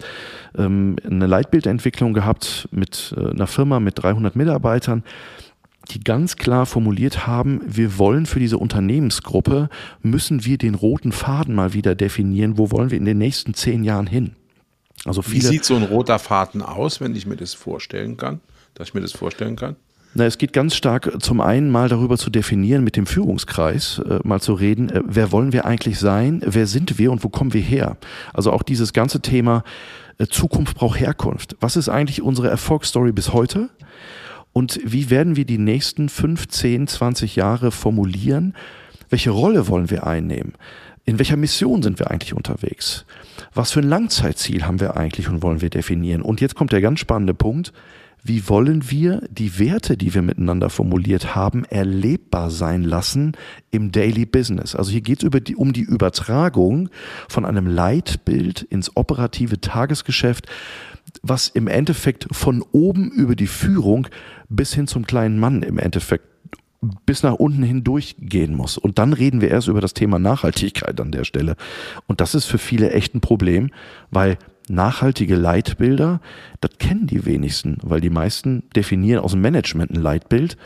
ähm, 0.58 0.96
eine 1.06 1.28
Leitbildentwicklung 1.28 2.16
gehabt 2.16 2.68
mit 2.72 3.14
äh, 3.16 3.30
einer 3.30 3.46
Firma 3.46 3.80
mit 3.80 4.02
300 4.02 4.36
Mitarbeitern, 4.36 5.04
die 5.92 6.00
ganz 6.00 6.36
klar 6.36 6.66
formuliert 6.66 7.28
haben, 7.28 7.62
wir 7.64 8.00
wollen 8.00 8.26
für 8.26 8.40
diese 8.40 8.58
Unternehmensgruppe, 8.58 9.70
müssen 10.02 10.46
wir 10.46 10.58
den 10.58 10.74
roten 10.74 11.12
Faden 11.12 11.54
mal 11.54 11.74
wieder 11.74 11.94
definieren, 11.94 12.58
wo 12.58 12.72
wollen 12.72 12.90
wir 12.90 12.98
in 12.98 13.06
den 13.06 13.20
nächsten 13.20 13.54
zehn 13.54 13.84
Jahren 13.84 14.08
hin? 14.08 14.36
Also 15.06 15.22
viele, 15.22 15.44
Wie 15.44 15.48
sieht 15.48 15.66
so 15.66 15.76
ein 15.76 15.84
roter 15.84 16.18
Faden 16.18 16.64
aus, 16.64 17.00
wenn 17.00 17.16
ich 17.16 17.28
mir 17.28 17.38
das 17.38 17.54
vorstellen 17.54 18.18
kann? 18.18 18.40
Dass 18.74 18.88
ich 18.88 18.94
mir 18.96 19.02
das 19.02 19.12
vorstellen 19.12 19.56
kann? 19.56 19.76
Na, 20.16 20.26
es 20.26 20.38
geht 20.38 20.54
ganz 20.54 20.76
stark 20.76 21.24
zum 21.24 21.42
einen 21.42 21.72
mal 21.72 21.90
darüber 21.90 22.20
zu 22.20 22.30
definieren, 22.30 22.84
mit 22.84 22.96
dem 22.96 23.08
Führungskreis 23.08 24.00
äh, 24.08 24.20
mal 24.24 24.40
zu 24.40 24.54
reden, 24.54 24.90
äh, 24.90 25.02
wer 25.06 25.32
wollen 25.32 25.54
wir 25.54 25.66
eigentlich 25.66 25.98
sein, 25.98 26.42
wer 26.46 26.68
sind 26.68 27.00
wir 27.00 27.12
und 27.12 27.24
wo 27.24 27.30
kommen 27.30 27.54
wir 27.54 27.62
her? 27.62 27.98
Also 28.32 28.52
auch 28.52 28.62
dieses 28.62 28.94
ganze 28.94 29.22
Thema 29.22 29.64
äh, 30.20 30.28
Zukunft 30.28 30.78
braucht 30.78 31.00
Herkunft. 31.00 31.56
Was 31.62 31.76
ist 31.76 31.90
eigentlich 31.90 32.22
unsere 32.22 32.48
Erfolgsstory 32.50 33.12
bis 33.12 33.34
heute? 33.34 33.70
Und 34.52 34.80
wie 34.84 35.10
werden 35.10 35.36
wir 35.36 35.46
die 35.46 35.58
nächsten 35.58 36.10
15, 36.10 36.88
20 36.88 37.36
Jahre 37.36 37.72
formulieren? 37.72 38.54
Welche 39.10 39.32
Rolle 39.32 39.68
wollen 39.68 39.90
wir 39.90 40.06
einnehmen? 40.06 40.54
In 41.06 41.18
welcher 41.18 41.38
Mission 41.38 41.82
sind 41.82 41.98
wir 41.98 42.12
eigentlich 42.12 42.36
unterwegs? 42.36 43.06
Was 43.56 43.72
für 43.72 43.80
ein 43.80 43.90
Langzeitziel 43.90 44.64
haben 44.66 44.80
wir 44.80 44.96
eigentlich 44.96 45.28
und 45.28 45.42
wollen 45.42 45.62
wir 45.62 45.72
definieren? 45.72 46.22
Und 46.22 46.40
jetzt 46.40 46.54
kommt 46.54 46.72
der 46.72 46.82
ganz 46.82 47.00
spannende 47.00 47.34
Punkt 47.34 47.74
wie 48.24 48.48
wollen 48.48 48.90
wir 48.90 49.22
die 49.30 49.60
Werte, 49.60 49.98
die 49.98 50.14
wir 50.14 50.22
miteinander 50.22 50.70
formuliert 50.70 51.36
haben, 51.36 51.66
erlebbar 51.66 52.50
sein 52.50 52.84
lassen 52.84 53.34
im 53.70 53.92
Daily 53.92 54.26
Business. 54.26 54.76
Also 54.76 54.92
hier 54.92 55.02
geht 55.02 55.24
es 55.24 55.56
um 55.56 55.74
die 55.74 55.82
Übertragung 55.82 56.90
von 57.28 57.46
einem 57.46 57.68
Leitbild 57.68 58.62
ins 58.62 58.96
operative 58.96 59.60
Tagesgeschäft, 59.60 60.48
was 61.22 61.50
im 61.50 61.68
Endeffekt 61.68 62.28
von 62.32 62.64
oben 62.72 63.12
über 63.12 63.36
die 63.36 63.48
Führung 63.48 64.08
bis 64.48 64.74
hin 64.74 64.88
zum 64.88 65.06
kleinen 65.06 65.38
Mann 65.38 65.62
im 65.62 65.78
Endeffekt 65.78 66.26
bis 67.06 67.24
nach 67.24 67.34
unten 67.34 67.64
hindurch 67.64 68.16
gehen 68.20 68.56
muss. 68.56 68.78
Und 68.78 69.00
dann 69.00 69.14
reden 69.14 69.42
wir 69.42 69.50
erst 69.50 69.68
über 69.68 69.82
das 69.82 69.94
Thema 69.94 70.20
Nachhaltigkeit 70.20 71.00
an 71.00 71.12
der 71.12 71.24
Stelle. 71.24 71.56
Und 72.08 72.22
das 72.22 72.36
ist 72.36 72.46
für 72.46 72.58
viele 72.58 72.92
echt 72.92 73.16
ein 73.16 73.22
Problem, 73.22 73.70
weil 74.12 74.38
nachhaltige 74.70 75.36
Leitbilder, 75.36 76.22
das 76.62 76.72
kennen 76.80 77.08
die 77.08 77.26
wenigsten, 77.26 77.78
weil 77.82 78.02
die 78.02 78.10
meisten 78.10 78.64
definieren 78.76 79.24
aus 79.24 79.32
dem 79.32 79.42
Management 79.42 79.92
ein 79.92 80.02
Leitbild, 80.02 80.58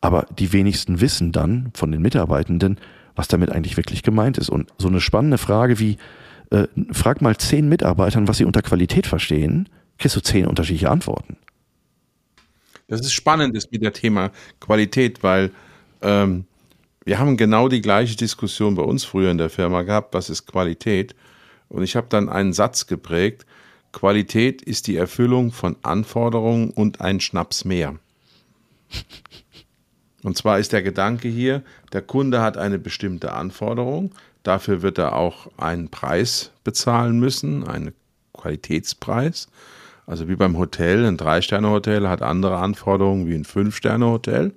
aber 0.00 0.26
die 0.38 0.52
wenigsten 0.52 1.00
wissen 1.00 1.32
dann 1.32 1.70
von 1.74 1.92
den 1.92 2.02
Mitarbeitenden, 2.02 2.78
was 3.14 3.28
damit 3.28 3.50
eigentlich 3.50 3.76
wirklich 3.76 4.02
gemeint 4.02 4.38
ist. 4.38 4.48
Und 4.48 4.70
so 4.78 4.88
eine 4.88 5.00
spannende 5.00 5.38
Frage 5.38 5.78
wie, 5.78 5.98
äh, 6.50 6.66
frag 6.92 7.22
mal 7.22 7.36
zehn 7.36 7.68
Mitarbeitern, 7.68 8.28
was 8.28 8.38
sie 8.38 8.44
unter 8.44 8.62
Qualität 8.62 9.06
verstehen, 9.06 9.68
kriegst 9.98 10.16
du 10.16 10.20
zehn 10.20 10.46
unterschiedliche 10.46 10.90
Antworten. 10.90 11.36
Das 12.88 13.00
ist 13.00 13.12
spannend 13.12 13.56
ist 13.56 13.72
mit 13.72 13.82
der 13.82 13.92
Thema 13.92 14.32
Qualität, 14.60 15.22
weil 15.22 15.50
ähm, 16.02 16.44
wir 17.04 17.18
haben 17.18 17.36
genau 17.36 17.68
die 17.68 17.80
gleiche 17.80 18.16
Diskussion 18.16 18.74
bei 18.74 18.82
uns 18.82 19.04
früher 19.04 19.30
in 19.30 19.38
der 19.38 19.50
Firma 19.50 19.82
gehabt, 19.82 20.14
was 20.14 20.30
ist 20.30 20.46
Qualität? 20.46 21.14
Und 21.72 21.82
ich 21.82 21.96
habe 21.96 22.06
dann 22.10 22.28
einen 22.28 22.52
Satz 22.52 22.86
geprägt, 22.86 23.46
Qualität 23.92 24.60
ist 24.60 24.86
die 24.88 24.96
Erfüllung 24.96 25.52
von 25.52 25.76
Anforderungen 25.82 26.70
und 26.70 27.00
ein 27.00 27.18
Schnaps 27.18 27.64
mehr. 27.64 27.96
Und 30.22 30.36
zwar 30.36 30.58
ist 30.58 30.72
der 30.72 30.82
Gedanke 30.82 31.28
hier, 31.28 31.62
der 31.94 32.02
Kunde 32.02 32.42
hat 32.42 32.58
eine 32.58 32.78
bestimmte 32.78 33.32
Anforderung, 33.32 34.14
dafür 34.42 34.82
wird 34.82 34.98
er 34.98 35.16
auch 35.16 35.48
einen 35.56 35.88
Preis 35.88 36.50
bezahlen 36.62 37.18
müssen, 37.18 37.66
einen 37.66 37.92
Qualitätspreis. 38.34 39.48
Also 40.06 40.28
wie 40.28 40.36
beim 40.36 40.58
Hotel, 40.58 41.06
ein 41.06 41.16
Drei-Sterne-Hotel 41.16 42.06
hat 42.06 42.20
andere 42.20 42.58
Anforderungen 42.58 43.26
wie 43.28 43.34
ein 43.34 43.46
Fünf-Sterne-Hotel. 43.46 44.52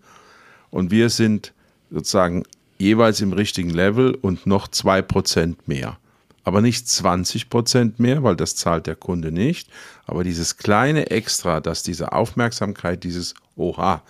Und 0.70 0.92
wir 0.92 1.10
sind 1.10 1.54
sozusagen 1.90 2.44
jeweils 2.78 3.22
im 3.22 3.32
richtigen 3.32 3.70
Level 3.70 4.16
und 4.16 4.46
noch 4.46 4.68
zwei 4.68 5.02
Prozent 5.02 5.66
mehr 5.70 5.98
aber 6.46 6.62
nicht 6.62 6.88
20 6.88 7.50
Prozent 7.50 8.00
mehr, 8.00 8.24
weil 8.24 8.36
das 8.36 8.56
zahlt 8.56 8.86
der 8.88 8.96
Kunde 8.96 9.32
nicht. 9.32 9.68
Aber 10.06 10.24
dieses 10.24 10.58
kleine 10.58 11.10
Extra, 11.10 11.60
dass 11.60 11.84
diese 11.84 12.14
Aufmerksamkeit, 12.14 13.04
dieses 13.04 13.34
Oha, 13.56 14.04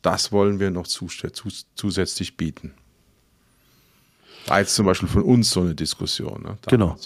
das 0.00 0.32
wollen 0.32 0.60
wir 0.60 0.70
noch 0.70 0.86
zusätzlich 0.86 2.36
bieten. 2.36 2.72
Da 4.46 4.60
jetzt 4.60 4.76
zum 4.76 4.86
Beispiel 4.86 5.08
von 5.08 5.24
uns 5.24 5.50
so 5.50 5.60
eine 5.60 5.74
Diskussion. 5.74 6.42
Ne, 6.44 6.58
genau. 6.68 6.96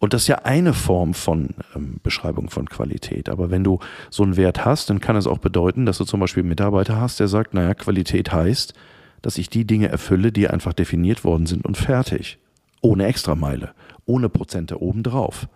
Und 0.00 0.12
das 0.12 0.22
ist 0.22 0.28
ja 0.28 0.40
eine 0.40 0.74
Form 0.74 1.14
von 1.14 1.54
ähm, 1.74 2.00
Beschreibung 2.02 2.50
von 2.50 2.68
Qualität. 2.68 3.28
Aber 3.28 3.50
wenn 3.50 3.62
du 3.62 3.78
so 4.10 4.24
einen 4.24 4.36
Wert 4.36 4.64
hast, 4.64 4.90
dann 4.90 5.00
kann 5.00 5.16
es 5.16 5.28
auch 5.28 5.38
bedeuten, 5.38 5.86
dass 5.86 5.98
du 5.98 6.04
zum 6.04 6.20
Beispiel 6.20 6.42
einen 6.42 6.50
Mitarbeiter 6.50 7.00
hast, 7.00 7.20
der 7.20 7.28
sagt, 7.28 7.54
naja, 7.54 7.72
Qualität 7.72 8.32
heißt, 8.32 8.74
dass 9.22 9.38
ich 9.38 9.48
die 9.48 9.64
Dinge 9.64 9.88
erfülle, 9.88 10.32
die 10.32 10.48
einfach 10.48 10.72
definiert 10.72 11.24
worden 11.24 11.46
sind 11.46 11.64
und 11.64 11.76
fertig. 11.76 12.38
Ohne 12.84 13.06
Extrameile 13.06 13.74
ohne 14.06 14.28
Prozente 14.28 14.80
obendrauf. 14.82 15.48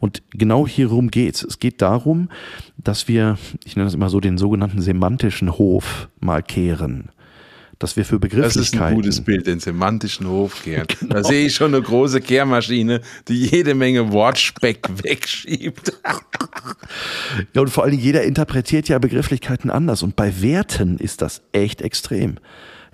Und 0.00 0.22
genau 0.32 0.66
hierum 0.66 1.10
geht's. 1.10 1.42
Es 1.42 1.58
geht 1.58 1.80
darum, 1.80 2.28
dass 2.76 3.08
wir, 3.08 3.38
ich 3.64 3.74
nenne 3.76 3.86
das 3.86 3.94
immer 3.94 4.10
so, 4.10 4.20
den 4.20 4.36
sogenannten 4.36 4.82
semantischen 4.82 5.56
Hof 5.56 6.08
mal 6.20 6.42
kehren. 6.42 7.10
Dass 7.78 7.96
wir 7.96 8.04
für 8.04 8.18
Begrifflichkeiten. 8.20 8.60
Das 8.60 8.74
ist 8.74 8.80
ein 8.80 8.94
gutes 8.94 9.20
Bild, 9.22 9.46
den 9.46 9.60
semantischen 9.60 10.28
Hof 10.28 10.62
kehren. 10.62 10.86
Genau. 11.00 11.14
Da 11.14 11.24
sehe 11.24 11.46
ich 11.46 11.54
schon 11.54 11.74
eine 11.74 11.82
große 11.82 12.20
Kehrmaschine, 12.20 13.00
die 13.28 13.46
jede 13.46 13.74
Menge 13.74 14.12
Wortspeck 14.12 14.88
wegschiebt. 15.02 15.92
ja, 17.54 17.60
und 17.60 17.70
vor 17.70 17.84
allem 17.84 17.98
jeder 17.98 18.24
interpretiert 18.24 18.88
ja 18.88 18.98
Begrifflichkeiten 18.98 19.70
anders. 19.70 20.02
Und 20.02 20.16
bei 20.16 20.42
Werten 20.42 20.98
ist 20.98 21.22
das 21.22 21.42
echt 21.52 21.80
extrem. 21.80 22.36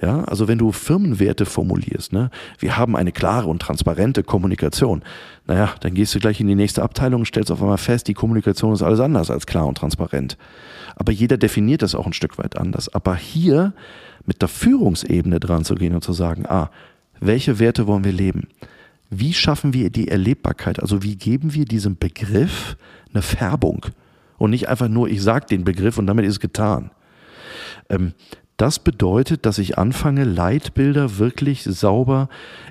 Ja, 0.01 0.23
also 0.25 0.47
wenn 0.47 0.59
du 0.59 0.71
Firmenwerte 0.71 1.45
formulierst, 1.45 2.13
ne, 2.13 2.31
wir 2.59 2.77
haben 2.77 2.95
eine 2.95 3.11
klare 3.11 3.49
und 3.49 3.61
transparente 3.61 4.23
Kommunikation. 4.23 5.03
Naja, 5.47 5.75
dann 5.81 5.95
gehst 5.95 6.15
du 6.15 6.21
gleich 6.21 6.41
in 6.41 6.47
die 6.47 6.55
nächste 6.55 6.85
Abteilung 6.85 7.23
und 7.23 7.27
stellst 7.27 7.51
auf 7.51 7.61
einmal 7.61 7.79
fest, 7.79 8.07
die 8.07 8.15
Kommunikation 8.15 8.73
ist 8.73 8.83
alles 8.83 9.01
anders 9.01 9.31
als 9.31 9.47
klar 9.47 9.67
und 9.67 9.77
transparent. 9.79 10.37
Aber 10.95 11.11
jeder 11.11 11.37
definiert 11.37 11.83
das 11.83 11.97
auch 11.97 12.07
ein 12.07 12.13
Stück 12.13 12.39
weit 12.39 12.57
anders. 12.57 12.89
Aber 12.95 13.17
hier 13.17 13.73
mit 14.25 14.41
der 14.41 14.49
Führungsebene 14.49 15.41
dran 15.41 15.65
zu 15.65 15.75
gehen 15.75 15.95
und 15.95 16.05
zu 16.05 16.13
sagen, 16.13 16.47
ah, 16.47 16.71
welche 17.19 17.59
Werte 17.59 17.89
wollen 17.89 18.05
wir 18.05 18.13
leben? 18.13 18.49
Wie 19.11 19.33
schaffen 19.33 19.73
wir 19.73 19.91
die 19.91 20.09
Erlebbarkeit? 20.09 20.81
Also 20.81 21.03
wie 21.03 21.17
geben 21.17 21.55
wir 21.55 21.65
diesem 21.65 21.97
Begriff 21.99 22.77
eine 23.13 23.23
Färbung? 23.23 23.87
Und 24.37 24.51
nicht 24.51 24.69
einfach 24.69 24.89
nur, 24.89 25.09
ich 25.09 25.23
sage 25.23 25.47
den 25.47 25.65
Begriff 25.65 25.99
und 25.99 26.07
damit 26.07 26.25
ist 26.25 26.35
es 26.35 26.41
getan. 26.41 26.91
Ähm, 27.89 28.13
das 28.59 28.81
bedeutet, 28.81 29.47
dass 29.47 29.59
ich 29.59 29.79
anfange, 29.79 30.25
Leitbilder 30.25 31.19
wirklich 31.19 31.63
sauber 31.63 32.29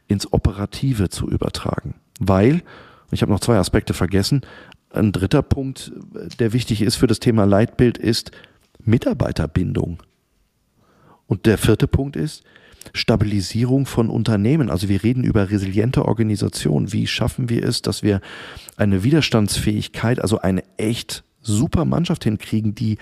ins 0.08 0.32
Operative 0.32 1.10
zu 1.10 1.28
übertragen. 1.28 1.96
Weil, 2.20 2.62
ich 3.10 3.22
habe 3.22 3.32
noch 3.32 3.40
zwei 3.40 3.58
Aspekte 3.58 3.94
vergessen, 3.94 4.42
ein 4.92 5.12
dritter 5.12 5.42
Punkt, 5.42 5.92
der 6.40 6.54
wichtig 6.54 6.82
ist 6.82 6.98
für 6.98 7.08
das 7.08 7.20
Thema 7.20 7.46
Leitbild, 7.46 7.98
ist 7.98 8.32
Mitarbeiterbindung. 8.84 10.04
Und 11.26 11.46
der 11.46 11.58
vierte 11.58 11.88
Punkt 11.88 12.16
ist, 12.16 12.44
Stabilisierung 12.94 13.86
von 13.86 14.10
Unternehmen. 14.10 14.70
Also 14.70 14.90
wir 14.90 15.04
reden 15.04 15.24
über 15.24 15.50
resiliente 15.50 16.06
Organisationen. 16.06 16.94
Wie 16.94 17.08
schaffen 17.08 17.50
wir 17.50 17.64
es, 17.64 17.82
dass 17.82 18.04
wir 18.04 18.22
eine 18.76 19.04
Widerstandsfähigkeit, 19.04 20.20
also 20.20 20.40
eine 20.40 20.64
echt 20.78 21.24
super 21.42 21.86
Mannschaft 21.86 22.24
hinkriegen, 22.24 22.76
die 22.76 22.98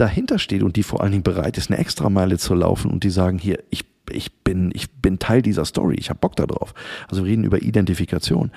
dahinter 0.00 0.38
steht 0.38 0.62
und 0.62 0.76
die 0.76 0.82
vor 0.82 1.02
allen 1.02 1.12
Dingen 1.12 1.22
bereit 1.22 1.58
ist, 1.58 1.70
eine 1.70 1.78
Extrameile 1.78 2.38
zu 2.38 2.54
laufen 2.54 2.90
und 2.90 3.04
die 3.04 3.10
sagen, 3.10 3.38
hier, 3.38 3.62
ich 3.70 3.84
ich 4.12 4.32
bin, 4.42 4.72
ich 4.74 4.90
bin 4.90 5.20
Teil 5.20 5.40
dieser 5.40 5.64
Story, 5.64 5.94
ich 5.96 6.10
habe 6.10 6.18
Bock 6.18 6.34
darauf. 6.34 6.74
Also 7.08 7.24
wir 7.24 7.30
reden 7.30 7.44
über 7.44 7.62
Identifikation. 7.62 8.50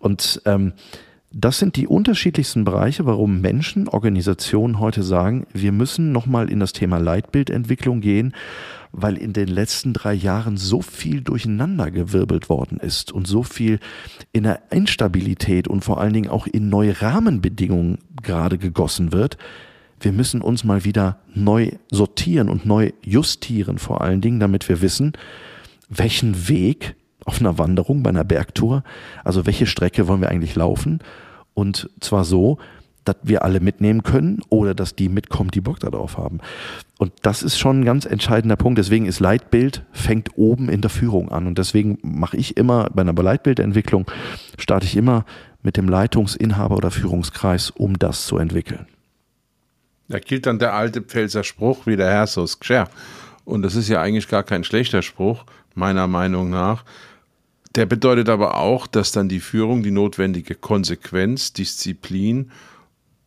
Und 0.00 0.40
ähm, 0.46 0.72
das 1.30 1.58
sind 1.58 1.76
die 1.76 1.88
unterschiedlichsten 1.88 2.64
Bereiche, 2.64 3.06
warum 3.06 3.40
Menschen, 3.40 3.88
Organisationen 3.88 4.78
heute 4.78 5.02
sagen, 5.02 5.46
wir 5.52 5.72
müssen 5.72 6.12
nochmal 6.12 6.48
in 6.48 6.60
das 6.60 6.72
Thema 6.72 6.98
Leitbildentwicklung 6.98 8.00
gehen, 8.00 8.34
weil 8.92 9.16
in 9.16 9.32
den 9.32 9.48
letzten 9.48 9.92
drei 9.92 10.14
Jahren 10.14 10.56
so 10.56 10.80
viel 10.80 11.22
durcheinandergewirbelt 11.22 12.48
worden 12.48 12.78
ist 12.78 13.10
und 13.10 13.26
so 13.26 13.42
viel 13.42 13.80
in 14.30 14.44
der 14.44 14.62
Instabilität 14.70 15.66
und 15.66 15.84
vor 15.84 16.00
allen 16.00 16.12
Dingen 16.12 16.30
auch 16.30 16.46
in 16.46 16.68
neue 16.68 17.02
Rahmenbedingungen 17.02 17.98
gerade 18.22 18.56
gegossen 18.56 19.12
wird. 19.12 19.36
Wir 20.00 20.12
müssen 20.12 20.42
uns 20.42 20.64
mal 20.64 20.84
wieder 20.84 21.18
neu 21.34 21.70
sortieren 21.90 22.48
und 22.48 22.66
neu 22.66 22.92
justieren, 23.02 23.78
vor 23.78 24.00
allen 24.00 24.20
Dingen, 24.20 24.40
damit 24.40 24.68
wir 24.68 24.82
wissen, 24.82 25.12
welchen 25.88 26.48
Weg 26.48 26.96
auf 27.24 27.40
einer 27.40 27.58
Wanderung, 27.58 28.02
bei 28.02 28.10
einer 28.10 28.24
Bergtour, 28.24 28.84
also 29.22 29.46
welche 29.46 29.66
Strecke 29.66 30.08
wollen 30.08 30.20
wir 30.20 30.30
eigentlich 30.30 30.56
laufen 30.56 31.00
und 31.54 31.88
zwar 32.00 32.24
so, 32.24 32.58
dass 33.04 33.16
wir 33.22 33.44
alle 33.44 33.60
mitnehmen 33.60 34.02
können 34.02 34.40
oder 34.48 34.74
dass 34.74 34.96
die 34.96 35.08
mitkommen, 35.08 35.50
die 35.50 35.60
Bock 35.60 35.78
darauf 35.80 36.16
haben. 36.16 36.38
Und 36.98 37.12
das 37.22 37.42
ist 37.42 37.58
schon 37.58 37.80
ein 37.80 37.84
ganz 37.84 38.06
entscheidender 38.06 38.56
Punkt. 38.56 38.78
Deswegen 38.78 39.06
ist 39.06 39.20
Leitbild, 39.20 39.84
fängt 39.92 40.36
oben 40.36 40.68
in 40.68 40.80
der 40.80 40.90
Führung 40.90 41.30
an. 41.30 41.46
Und 41.46 41.58
deswegen 41.58 41.98
mache 42.02 42.36
ich 42.36 42.56
immer 42.56 42.88
bei 42.94 43.02
einer 43.02 43.12
Leitbildentwicklung, 43.12 44.06
starte 44.58 44.86
ich 44.86 44.96
immer 44.96 45.24
mit 45.62 45.76
dem 45.76 45.88
Leitungsinhaber 45.88 46.76
oder 46.76 46.90
Führungskreis, 46.90 47.70
um 47.70 47.98
das 47.98 48.26
zu 48.26 48.38
entwickeln. 48.38 48.86
Da 50.08 50.18
gilt 50.18 50.46
dann 50.46 50.58
der 50.58 50.74
alte 50.74 51.00
Pfälzer 51.00 51.44
Spruch 51.44 51.86
wie 51.86 51.96
der 51.96 52.10
Herr 52.10 52.26
so 52.26 52.46
Und 53.44 53.62
das 53.62 53.74
ist 53.74 53.88
ja 53.88 54.00
eigentlich 54.00 54.28
gar 54.28 54.42
kein 54.42 54.64
schlechter 54.64 55.02
Spruch, 55.02 55.44
meiner 55.74 56.06
Meinung 56.06 56.50
nach. 56.50 56.84
Der 57.74 57.86
bedeutet 57.86 58.28
aber 58.28 58.56
auch, 58.56 58.86
dass 58.86 59.12
dann 59.12 59.28
die 59.28 59.40
Führung 59.40 59.82
die 59.82 59.90
notwendige 59.90 60.54
Konsequenz, 60.54 61.52
Disziplin 61.52 62.50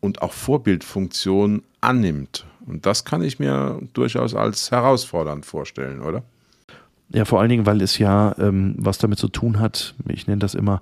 und 0.00 0.22
auch 0.22 0.32
Vorbildfunktion 0.32 1.62
annimmt. 1.80 2.46
Und 2.66 2.86
das 2.86 3.04
kann 3.04 3.22
ich 3.22 3.38
mir 3.38 3.80
durchaus 3.92 4.34
als 4.34 4.70
herausfordernd 4.70 5.44
vorstellen, 5.44 6.00
oder? 6.00 6.22
Ja, 7.10 7.24
vor 7.24 7.40
allen 7.40 7.48
Dingen, 7.48 7.66
weil 7.66 7.80
es 7.80 7.98
ja 7.98 8.34
ähm, 8.38 8.74
was 8.78 8.98
damit 8.98 9.18
zu 9.18 9.28
tun 9.28 9.58
hat, 9.58 9.94
ich 10.08 10.26
nenne 10.26 10.40
das 10.40 10.54
immer, 10.54 10.80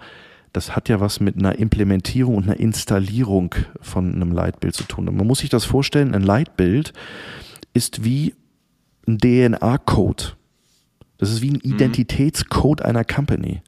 das 0.56 0.74
hat 0.74 0.88
ja 0.88 1.00
was 1.00 1.20
mit 1.20 1.36
einer 1.36 1.58
Implementierung 1.58 2.36
und 2.36 2.44
einer 2.44 2.58
Installierung 2.58 3.54
von 3.82 4.14
einem 4.14 4.32
Leitbild 4.32 4.74
zu 4.74 4.84
tun. 4.84 5.06
Und 5.06 5.14
man 5.14 5.26
muss 5.26 5.40
sich 5.40 5.50
das 5.50 5.66
vorstellen, 5.66 6.14
ein 6.14 6.22
Leitbild 6.22 6.94
ist 7.74 8.04
wie 8.04 8.34
ein 9.06 9.18
DNA-Code. 9.18 10.24
Das 11.18 11.30
ist 11.30 11.42
wie 11.42 11.50
ein 11.50 11.60
mhm. 11.62 11.72
Identitätscode 11.74 12.80
einer 12.80 13.04
Company. 13.04 13.60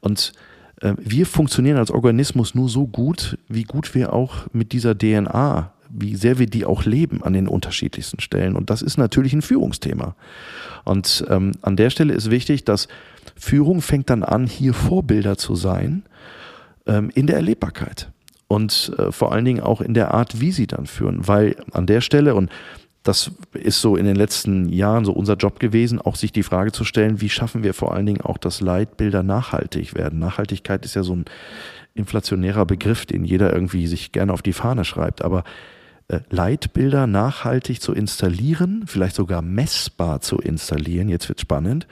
Und 0.00 0.32
äh, 0.80 0.94
wir 0.96 1.26
funktionieren 1.26 1.76
als 1.76 1.90
Organismus 1.90 2.54
nur 2.54 2.70
so 2.70 2.86
gut, 2.86 3.36
wie 3.48 3.64
gut 3.64 3.94
wir 3.94 4.14
auch 4.14 4.46
mit 4.54 4.72
dieser 4.72 4.96
DNA, 4.96 5.74
wie 5.90 6.16
sehr 6.16 6.38
wir 6.38 6.46
die 6.46 6.64
auch 6.64 6.86
leben 6.86 7.22
an 7.22 7.34
den 7.34 7.48
unterschiedlichsten 7.48 8.20
Stellen. 8.20 8.56
Und 8.56 8.70
das 8.70 8.80
ist 8.80 8.96
natürlich 8.96 9.34
ein 9.34 9.42
Führungsthema. 9.42 10.16
Und 10.84 11.26
ähm, 11.28 11.52
an 11.60 11.76
der 11.76 11.90
Stelle 11.90 12.14
ist 12.14 12.30
wichtig, 12.30 12.64
dass 12.64 12.88
Führung 13.36 13.80
fängt 13.80 14.10
dann 14.10 14.22
an, 14.22 14.46
hier 14.46 14.74
Vorbilder 14.74 15.36
zu 15.36 15.54
sein 15.54 16.04
ähm, 16.86 17.10
in 17.14 17.26
der 17.26 17.36
Erlebbarkeit 17.36 18.10
und 18.48 18.92
äh, 18.98 19.12
vor 19.12 19.32
allen 19.32 19.44
Dingen 19.44 19.60
auch 19.60 19.80
in 19.80 19.94
der 19.94 20.14
Art, 20.14 20.40
wie 20.40 20.52
sie 20.52 20.66
dann 20.66 20.86
führen. 20.86 21.28
Weil 21.28 21.56
an 21.72 21.86
der 21.86 22.00
Stelle, 22.00 22.34
und 22.34 22.50
das 23.02 23.30
ist 23.52 23.80
so 23.80 23.96
in 23.96 24.04
den 24.04 24.16
letzten 24.16 24.68
Jahren 24.68 25.04
so 25.04 25.12
unser 25.12 25.36
Job 25.36 25.60
gewesen, 25.60 26.00
auch 26.00 26.16
sich 26.16 26.32
die 26.32 26.42
Frage 26.42 26.72
zu 26.72 26.84
stellen, 26.84 27.20
wie 27.20 27.28
schaffen 27.28 27.62
wir 27.62 27.74
vor 27.74 27.94
allen 27.94 28.06
Dingen 28.06 28.20
auch, 28.20 28.38
dass 28.38 28.60
Leitbilder 28.60 29.22
nachhaltig 29.22 29.94
werden. 29.94 30.18
Nachhaltigkeit 30.18 30.84
ist 30.84 30.94
ja 30.94 31.02
so 31.02 31.14
ein 31.14 31.24
inflationärer 31.94 32.66
Begriff, 32.66 33.06
den 33.06 33.24
jeder 33.24 33.52
irgendwie 33.52 33.86
sich 33.86 34.12
gerne 34.12 34.32
auf 34.32 34.42
die 34.42 34.52
Fahne 34.52 34.84
schreibt. 34.84 35.22
Aber 35.22 35.44
äh, 36.08 36.20
Leitbilder 36.30 37.06
nachhaltig 37.06 37.80
zu 37.80 37.92
installieren, 37.92 38.84
vielleicht 38.86 39.16
sogar 39.16 39.42
messbar 39.42 40.20
zu 40.20 40.38
installieren, 40.38 41.08
jetzt 41.08 41.28
wird 41.28 41.40
spannend, 41.40 41.86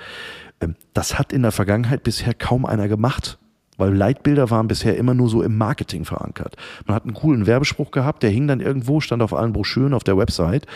das 0.95 1.19
hat 1.19 1.33
in 1.33 1.43
der 1.43 1.53
Vergangenheit 1.53 2.03
bisher 2.03 2.35
kaum 2.35 2.65
einer 2.65 2.89
gemacht. 2.89 3.39
Weil 3.79 3.95
Leitbilder 3.95 4.51
waren 4.51 4.69
bisher 4.69 4.97
immer 4.97 5.13
nur 5.13 5.29
so 5.29 5.43
im 5.43 5.59
Marketing 5.59 6.05
verankert. 6.05 6.57
Man 6.87 6.95
hat 6.95 7.05
einen 7.05 7.15
coolen 7.15 7.47
Werbespruch 7.47 7.91
gehabt, 7.91 8.23
der 8.23 8.31
hing 8.31 8.49
dann 8.49 8.61
irgendwo, 8.61 9.01
stand 9.01 9.23
auf 9.23 9.35
allen 9.35 9.53
Broschüren 9.53 9.93
auf 9.93 10.05
der 10.05 10.17
Website. 10.17 10.67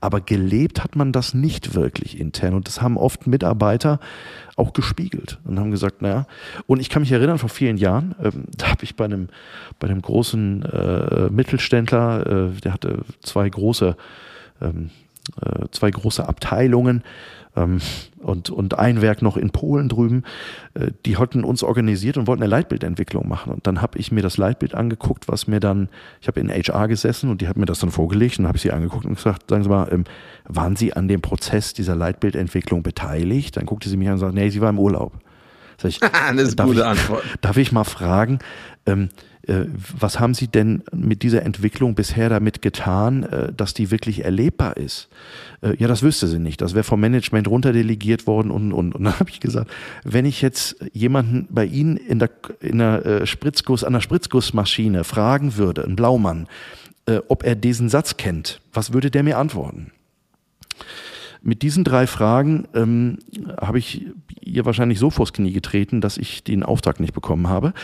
Aber 0.00 0.20
gelebt 0.20 0.84
hat 0.84 0.94
man 0.94 1.10
das 1.10 1.34
nicht 1.34 1.74
wirklich 1.74 2.20
intern. 2.20 2.54
Und 2.54 2.68
das 2.68 2.80
haben 2.80 2.96
oft 2.96 3.26
Mitarbeiter 3.26 3.98
auch 4.56 4.72
gespiegelt 4.72 5.40
und 5.44 5.58
haben 5.58 5.72
gesagt, 5.72 6.00
naja, 6.00 6.26
und 6.66 6.78
ich 6.78 6.90
kann 6.90 7.02
mich 7.02 7.10
erinnern, 7.10 7.38
vor 7.38 7.48
vielen 7.48 7.76
Jahren, 7.76 8.14
ähm, 8.22 8.44
da 8.56 8.70
habe 8.70 8.84
ich 8.84 8.94
bei 8.94 9.04
einem, 9.04 9.28
bei 9.80 9.88
einem 9.88 10.00
großen 10.00 10.62
äh, 10.62 11.30
Mittelständler, 11.30 12.26
äh, 12.54 12.60
der 12.60 12.72
hatte 12.72 13.00
zwei 13.20 13.48
große, 13.48 13.96
ähm, 14.62 14.90
äh, 15.42 15.66
zwei 15.72 15.90
große 15.90 16.28
Abteilungen, 16.28 17.02
ähm, 17.56 17.80
und, 18.18 18.50
und 18.50 18.78
ein 18.78 19.02
Werk 19.02 19.22
noch 19.22 19.36
in 19.36 19.50
Polen 19.50 19.88
drüben, 19.88 20.24
äh, 20.74 20.90
die 21.04 21.16
hatten 21.16 21.44
uns 21.44 21.62
organisiert 21.62 22.16
und 22.16 22.26
wollten 22.26 22.42
eine 22.42 22.50
Leitbildentwicklung 22.50 23.28
machen. 23.28 23.52
Und 23.52 23.66
dann 23.66 23.82
habe 23.82 23.98
ich 23.98 24.12
mir 24.12 24.22
das 24.22 24.36
Leitbild 24.36 24.74
angeguckt, 24.74 25.28
was 25.28 25.46
mir 25.46 25.60
dann, 25.60 25.88
ich 26.20 26.28
habe 26.28 26.40
in 26.40 26.50
HR 26.50 26.88
gesessen 26.88 27.30
und 27.30 27.40
die 27.40 27.48
hat 27.48 27.56
mir 27.56 27.66
das 27.66 27.78
dann 27.78 27.90
vorgelegt 27.90 28.38
und 28.38 28.46
habe 28.46 28.56
ich 28.56 28.62
sie 28.62 28.72
angeguckt 28.72 29.04
und 29.04 29.14
gesagt, 29.16 29.50
sagen 29.50 29.62
Sie 29.62 29.68
mal, 29.68 29.88
ähm, 29.92 30.04
waren 30.46 30.76
Sie 30.76 30.94
an 30.94 31.08
dem 31.08 31.20
Prozess 31.20 31.74
dieser 31.74 31.96
Leitbildentwicklung 31.96 32.82
beteiligt? 32.82 33.56
Dann 33.56 33.66
guckte 33.66 33.88
sie 33.88 33.96
mich 33.96 34.08
an 34.08 34.14
und 34.14 34.20
sagte, 34.20 34.34
nee, 34.34 34.48
sie 34.50 34.60
war 34.60 34.70
im 34.70 34.78
Urlaub. 34.78 35.12
Sag 35.78 35.88
ich, 35.90 36.00
das 36.00 36.48
ist 36.48 36.60
eine 36.60 36.68
gute 36.68 36.86
Antwort. 36.86 37.24
Darf 37.40 37.56
ich 37.56 37.72
mal 37.72 37.84
fragen, 37.84 38.38
ähm, 38.86 39.04
äh, 39.04 39.06
was 39.46 40.20
haben 40.20 40.34
Sie 40.34 40.48
denn 40.48 40.82
mit 40.92 41.22
dieser 41.22 41.42
Entwicklung 41.42 41.94
bisher 41.94 42.28
damit 42.28 42.62
getan, 42.62 43.24
äh, 43.24 43.52
dass 43.52 43.74
die 43.74 43.90
wirklich 43.90 44.24
erlebbar 44.24 44.76
ist? 44.76 45.08
Äh, 45.60 45.76
ja, 45.76 45.88
das 45.88 46.02
wüsste 46.02 46.26
sie 46.26 46.38
nicht. 46.38 46.60
Das 46.60 46.74
wäre 46.74 46.84
vom 46.84 47.00
Management 47.00 47.48
runterdelegiert 47.48 48.26
worden 48.26 48.50
und, 48.50 48.72
und, 48.72 48.94
und 48.94 49.04
dann 49.04 49.18
habe 49.18 49.30
ich 49.30 49.40
gesagt, 49.40 49.70
wenn 50.04 50.24
ich 50.24 50.42
jetzt 50.42 50.76
jemanden 50.92 51.46
bei 51.50 51.64
Ihnen 51.64 51.96
in 51.96 52.18
der, 52.18 52.30
in 52.60 52.78
der 52.78 53.26
Spritzguss, 53.26 53.84
an 53.84 53.92
der 53.92 54.00
Spritzgussmaschine 54.00 55.04
fragen 55.04 55.56
würde, 55.56 55.84
ein 55.84 55.96
Blaumann, 55.96 56.48
ob 57.28 57.44
er 57.44 57.54
diesen 57.54 57.90
Satz 57.90 58.16
kennt, 58.16 58.60
was 58.72 58.94
würde 58.94 59.10
der 59.10 59.22
mir 59.22 59.36
antworten? 59.36 59.92
Mit 61.46 61.60
diesen 61.60 61.84
drei 61.84 62.06
Fragen 62.06 62.66
ähm, 62.74 63.18
habe 63.60 63.78
ich 63.78 64.06
ihr 64.40 64.64
wahrscheinlich 64.64 64.98
so 64.98 65.10
vors 65.10 65.34
Knie 65.34 65.52
getreten, 65.52 66.00
dass 66.00 66.16
ich 66.16 66.42
den 66.42 66.62
Auftrag 66.62 67.00
nicht 67.00 67.12
bekommen 67.12 67.48
habe, 67.48 67.74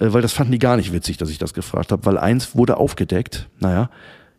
äh, 0.00 0.14
weil 0.14 0.22
das 0.22 0.32
fanden 0.32 0.52
die 0.52 0.58
gar 0.58 0.78
nicht 0.78 0.94
witzig, 0.94 1.18
dass 1.18 1.28
ich 1.28 1.36
das 1.36 1.52
gefragt 1.52 1.92
habe, 1.92 2.06
weil 2.06 2.16
eins 2.16 2.56
wurde 2.56 2.78
aufgedeckt, 2.78 3.50
naja, 3.60 3.90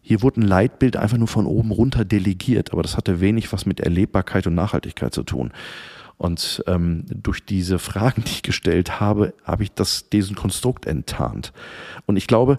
hier 0.01 0.23
wurde 0.23 0.41
ein 0.41 0.47
Leitbild 0.47 0.97
einfach 0.97 1.17
nur 1.17 1.27
von 1.27 1.45
oben 1.45 1.69
runter 1.69 2.03
delegiert, 2.03 2.73
aber 2.73 2.81
das 2.81 2.97
hatte 2.97 3.21
wenig 3.21 3.53
was 3.53 3.67
mit 3.67 3.79
Erlebbarkeit 3.79 4.47
und 4.47 4.55
Nachhaltigkeit 4.55 5.13
zu 5.13 5.21
tun. 5.21 5.51
Und 6.17 6.63
ähm, 6.65 7.05
durch 7.09 7.45
diese 7.45 7.77
Fragen, 7.77 8.23
die 8.23 8.31
ich 8.31 8.41
gestellt 8.41 8.99
habe, 8.99 9.35
habe 9.43 9.61
ich 9.61 9.71
das, 9.71 10.09
diesen 10.09 10.35
Konstrukt 10.35 10.87
enttarnt. 10.87 11.53
Und 12.07 12.17
ich 12.17 12.25
glaube, 12.25 12.57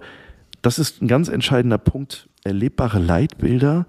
das 0.62 0.78
ist 0.78 1.02
ein 1.02 1.08
ganz 1.08 1.28
entscheidender 1.28 1.78
Punkt. 1.78 2.28
Erlebbare 2.44 3.00
Leitbilder 3.00 3.86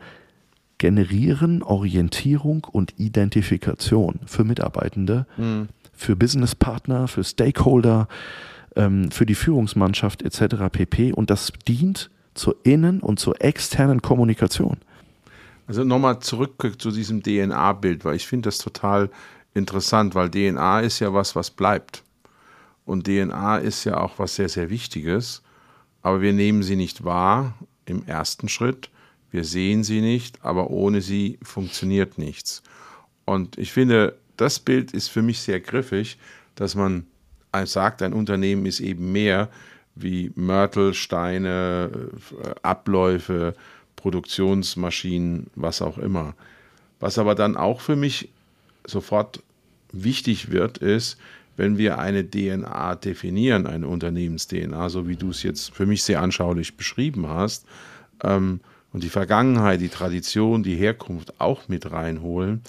generieren 0.86 1.64
Orientierung 1.64 2.68
und 2.72 2.94
Identifikation 3.00 4.20
für 4.28 4.44
Mitarbeitende, 4.44 5.26
mhm. 5.36 5.68
für 5.94 6.16
Businesspartner, 6.16 7.08
für 7.08 7.24
Stakeholder, 7.24 8.08
ähm, 8.76 9.10
für 9.10 9.26
die 9.26 9.34
Führungsmannschaft 9.34 10.22
etc. 10.22 10.70
pp. 10.72 11.12
Und 11.12 11.32
das 11.32 11.52
dient 11.68 12.12
zur 12.36 12.58
innen- 12.62 13.00
und 13.00 13.20
zur 13.20 13.42
externen 13.42 14.04
Kommunikation. 14.04 14.78
Also 15.66 15.84
nochmal 15.84 16.20
zurück 16.20 16.76
zu 16.78 16.92
diesem 16.92 17.24
DNA-Bild, 17.24 18.06
weil 18.06 18.16
ich 18.16 18.28
finde 18.28 18.50
das 18.50 18.60
total 18.60 19.10
interessant, 19.56 20.14
weil 20.14 20.30
DNA 20.30 20.82
ist 20.82 21.00
ja 21.00 21.16
was, 21.16 21.36
was 21.36 21.50
bleibt. 21.50 22.04
Und 22.86 23.08
DNA 23.08 23.58
ist 23.58 23.86
ja 23.86 23.98
auch 23.98 24.20
was 24.20 24.36
sehr, 24.36 24.50
sehr 24.50 24.70
Wichtiges, 24.70 25.42
aber 26.04 26.22
wir 26.22 26.34
nehmen 26.34 26.62
sie 26.62 26.76
nicht 26.76 27.04
wahr 27.04 27.56
im 27.88 28.06
ersten 28.06 28.50
Schritt 28.50 28.92
wir 29.36 29.44
sehen 29.44 29.84
sie 29.84 30.00
nicht, 30.00 30.40
aber 30.46 30.70
ohne 30.70 31.02
sie 31.02 31.38
funktioniert 31.44 32.18
nichts. 32.18 32.64
Und 33.26 33.58
ich 33.58 33.74
finde, 33.74 34.16
das 34.38 34.60
Bild 34.60 34.94
ist 34.94 35.10
für 35.10 35.22
mich 35.22 35.42
sehr 35.42 35.60
griffig, 35.60 36.18
dass 36.56 36.74
man 36.74 37.06
sagt, 37.66 38.02
ein 38.02 38.14
Unternehmen 38.14 38.66
ist 38.66 38.80
eben 38.80 39.12
mehr 39.12 39.50
wie 39.94 40.32
Mörtel, 40.36 40.94
Steine, 40.94 42.10
äh, 42.42 42.50
Abläufe, 42.62 43.56
Produktionsmaschinen, 43.98 45.48
was 45.56 45.82
auch 45.82 45.98
immer. 45.98 46.34
Was 47.02 47.18
aber 47.18 47.36
dann 47.36 47.58
auch 47.58 47.82
für 47.82 47.98
mich 47.98 48.30
sofort 48.86 49.44
wichtig 49.92 50.50
wird, 50.50 50.78
ist, 50.78 51.18
wenn 51.58 51.78
wir 51.78 52.00
eine 52.00 52.30
DNA 52.30 52.96
definieren, 52.96 53.68
eine 53.68 53.88
Unternehmens-DNA, 53.88 54.88
so 54.88 55.10
wie 55.10 55.18
du 55.18 55.32
es 55.32 55.44
jetzt 55.44 55.76
für 55.76 55.86
mich 55.86 56.04
sehr 56.04 56.22
anschaulich 56.22 56.78
beschrieben 56.78 57.28
hast, 57.28 57.66
ähm, 58.24 58.62
und 58.96 59.04
die 59.04 59.10
Vergangenheit, 59.10 59.82
die 59.82 59.90
Tradition, 59.90 60.64
die 60.64 60.78
Herkunft 60.78 61.42
auch 61.42 61.68
mit 61.68 61.92
reinholen, 61.92 62.62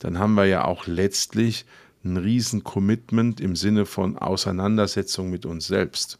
dann 0.00 0.18
haben 0.18 0.34
wir 0.34 0.44
ja 0.44 0.64
auch 0.64 0.88
letztlich 0.88 1.66
ein 2.04 2.16
riesen 2.16 2.64
Commitment 2.64 3.40
im 3.40 3.54
Sinne 3.54 3.86
von 3.86 4.18
Auseinandersetzung 4.18 5.30
mit 5.30 5.46
uns 5.46 5.68
selbst. 5.68 6.18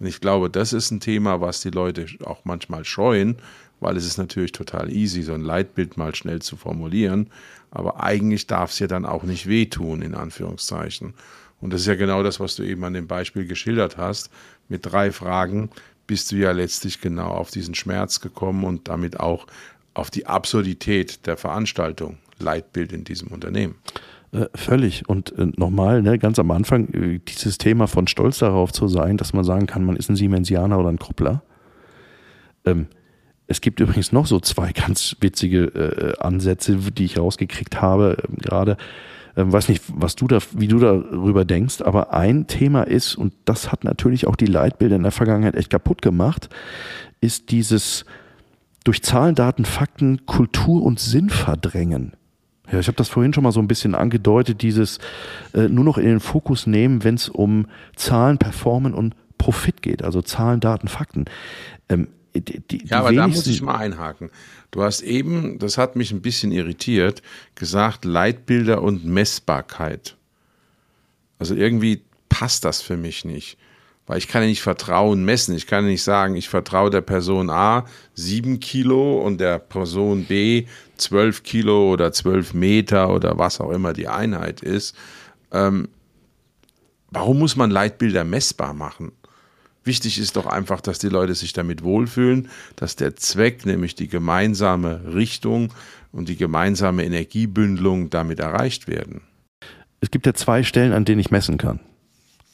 Und 0.00 0.06
ich 0.06 0.20
glaube, 0.20 0.50
das 0.50 0.72
ist 0.72 0.90
ein 0.90 0.98
Thema, 0.98 1.40
was 1.40 1.60
die 1.60 1.70
Leute 1.70 2.06
auch 2.24 2.40
manchmal 2.42 2.84
scheuen, 2.84 3.36
weil 3.78 3.96
es 3.96 4.04
ist 4.04 4.18
natürlich 4.18 4.50
total 4.50 4.90
easy, 4.90 5.22
so 5.22 5.34
ein 5.34 5.42
Leitbild 5.42 5.96
mal 5.96 6.16
schnell 6.16 6.42
zu 6.42 6.56
formulieren. 6.56 7.30
Aber 7.70 8.02
eigentlich 8.02 8.48
darf 8.48 8.72
es 8.72 8.80
ja 8.80 8.88
dann 8.88 9.06
auch 9.06 9.22
nicht 9.22 9.46
wehtun, 9.46 10.02
in 10.02 10.16
Anführungszeichen. 10.16 11.14
Und 11.60 11.72
das 11.72 11.82
ist 11.82 11.86
ja 11.86 11.94
genau 11.94 12.24
das, 12.24 12.40
was 12.40 12.56
du 12.56 12.64
eben 12.64 12.82
an 12.82 12.94
dem 12.94 13.06
Beispiel 13.06 13.46
geschildert 13.46 13.98
hast. 13.98 14.30
Mit 14.68 14.84
drei 14.84 15.12
Fragen 15.12 15.70
bist 16.06 16.32
du 16.32 16.36
ja 16.36 16.52
letztlich 16.52 17.00
genau 17.00 17.28
auf 17.28 17.50
diesen 17.50 17.74
Schmerz 17.74 18.20
gekommen 18.20 18.64
und 18.64 18.88
damit 18.88 19.20
auch 19.20 19.46
auf 19.94 20.10
die 20.10 20.26
Absurdität 20.26 21.26
der 21.26 21.36
Veranstaltung, 21.36 22.18
Leitbild 22.38 22.92
in 22.92 23.04
diesem 23.04 23.28
Unternehmen. 23.28 23.76
Äh, 24.32 24.46
völlig. 24.54 25.08
Und 25.08 25.36
äh, 25.38 25.46
nochmal, 25.56 26.02
ne, 26.02 26.18
ganz 26.18 26.38
am 26.38 26.50
Anfang, 26.50 26.88
äh, 26.92 27.18
dieses 27.18 27.58
Thema 27.58 27.86
von 27.86 28.06
stolz 28.06 28.38
darauf 28.38 28.72
zu 28.72 28.88
sein, 28.88 29.16
dass 29.16 29.32
man 29.32 29.44
sagen 29.44 29.66
kann, 29.66 29.84
man 29.84 29.96
ist 29.96 30.10
ein 30.10 30.16
Siemensianer 30.16 30.78
oder 30.78 30.90
ein 30.90 30.98
Kruppler. 30.98 31.42
Ähm, 32.64 32.88
es 33.46 33.60
gibt 33.60 33.80
übrigens 33.80 34.12
noch 34.12 34.26
so 34.26 34.40
zwei 34.40 34.72
ganz 34.86 35.16
witzige 35.20 36.16
Ansätze, 36.18 36.76
die 36.76 37.04
ich 37.04 37.18
rausgekriegt 37.18 37.80
habe, 37.80 38.18
äh, 38.22 38.36
gerade. 38.36 38.76
Ähm, 39.36 39.52
weiß 39.52 39.68
nicht, 39.68 39.84
was 39.88 40.16
du 40.16 40.26
da, 40.26 40.38
wie 40.52 40.68
du 40.68 40.78
darüber 40.78 41.44
denkst, 41.44 41.82
aber 41.82 42.14
ein 42.14 42.46
Thema 42.46 42.82
ist, 42.82 43.16
und 43.16 43.34
das 43.44 43.70
hat 43.70 43.84
natürlich 43.84 44.26
auch 44.26 44.36
die 44.36 44.46
Leitbilder 44.46 44.96
in 44.96 45.02
der 45.02 45.12
Vergangenheit 45.12 45.56
echt 45.56 45.70
kaputt 45.70 46.00
gemacht, 46.02 46.48
ist 47.20 47.50
dieses 47.50 48.04
durch 48.84 49.02
Zahlen, 49.02 49.34
Daten, 49.34 49.64
Fakten 49.64 50.26
Kultur 50.26 50.82
und 50.82 51.00
Sinn 51.00 51.28
verdrängen. 51.28 52.12
Ja, 52.70 52.80
ich 52.80 52.86
habe 52.88 52.96
das 52.96 53.08
vorhin 53.08 53.32
schon 53.32 53.44
mal 53.44 53.52
so 53.52 53.60
ein 53.60 53.68
bisschen 53.68 53.94
angedeutet, 53.94 54.62
dieses 54.62 54.98
äh, 55.54 55.68
nur 55.68 55.84
noch 55.84 55.98
in 55.98 56.06
den 56.06 56.20
Fokus 56.20 56.66
nehmen, 56.66 57.04
wenn 57.04 57.14
es 57.14 57.28
um 57.28 57.66
Zahlen, 57.94 58.38
Performen 58.38 58.94
und 58.94 59.14
Profit 59.38 59.82
geht, 59.82 60.02
also 60.02 60.22
Zahlen, 60.22 60.60
Daten, 60.60 60.88
Fakten. 60.88 61.26
Ähm, 61.88 62.08
die, 62.40 62.60
die 62.60 62.86
ja, 62.86 63.00
aber 63.00 63.12
da 63.12 63.28
muss 63.28 63.46
ich 63.46 63.62
mal 63.62 63.76
einhaken. 63.76 64.30
Du 64.70 64.82
hast 64.82 65.02
eben, 65.02 65.58
das 65.58 65.78
hat 65.78 65.96
mich 65.96 66.12
ein 66.12 66.22
bisschen 66.22 66.52
irritiert, 66.52 67.22
gesagt 67.54 68.04
Leitbilder 68.04 68.82
und 68.82 69.04
Messbarkeit. 69.04 70.16
Also 71.38 71.54
irgendwie 71.54 72.02
passt 72.28 72.64
das 72.64 72.82
für 72.82 72.96
mich 72.96 73.24
nicht. 73.24 73.58
Weil 74.06 74.18
ich 74.18 74.28
kann 74.28 74.42
ja 74.42 74.48
nicht 74.48 74.62
Vertrauen 74.62 75.24
messen. 75.24 75.54
Ich 75.56 75.66
kann 75.66 75.84
ja 75.84 75.90
nicht 75.90 76.02
sagen, 76.02 76.36
ich 76.36 76.48
vertraue 76.48 76.90
der 76.90 77.00
Person 77.00 77.50
A 77.50 77.86
7 78.14 78.60
Kilo 78.60 79.20
und 79.20 79.40
der 79.40 79.58
Person 79.58 80.24
B 80.26 80.66
12 80.96 81.42
Kilo 81.42 81.92
oder 81.92 82.12
12 82.12 82.54
Meter 82.54 83.12
oder 83.12 83.36
was 83.38 83.60
auch 83.60 83.70
immer 83.70 83.92
die 83.92 84.08
Einheit 84.08 84.60
ist. 84.60 84.94
Ähm, 85.50 85.88
warum 87.10 87.38
muss 87.40 87.56
man 87.56 87.70
Leitbilder 87.70 88.24
messbar 88.24 88.74
machen? 88.74 89.12
Wichtig 89.86 90.18
ist 90.18 90.36
doch 90.36 90.46
einfach, 90.46 90.80
dass 90.80 90.98
die 90.98 91.08
Leute 91.08 91.36
sich 91.36 91.52
damit 91.52 91.84
wohlfühlen, 91.84 92.48
dass 92.74 92.96
der 92.96 93.14
Zweck, 93.14 93.64
nämlich 93.64 93.94
die 93.94 94.08
gemeinsame 94.08 95.14
Richtung 95.14 95.72
und 96.10 96.28
die 96.28 96.36
gemeinsame 96.36 97.04
Energiebündelung 97.04 98.10
damit 98.10 98.40
erreicht 98.40 98.88
werden. 98.88 99.22
Es 100.00 100.10
gibt 100.10 100.26
ja 100.26 100.34
zwei 100.34 100.64
Stellen, 100.64 100.92
an 100.92 101.04
denen 101.04 101.20
ich 101.20 101.30
messen 101.30 101.56
kann. 101.56 101.78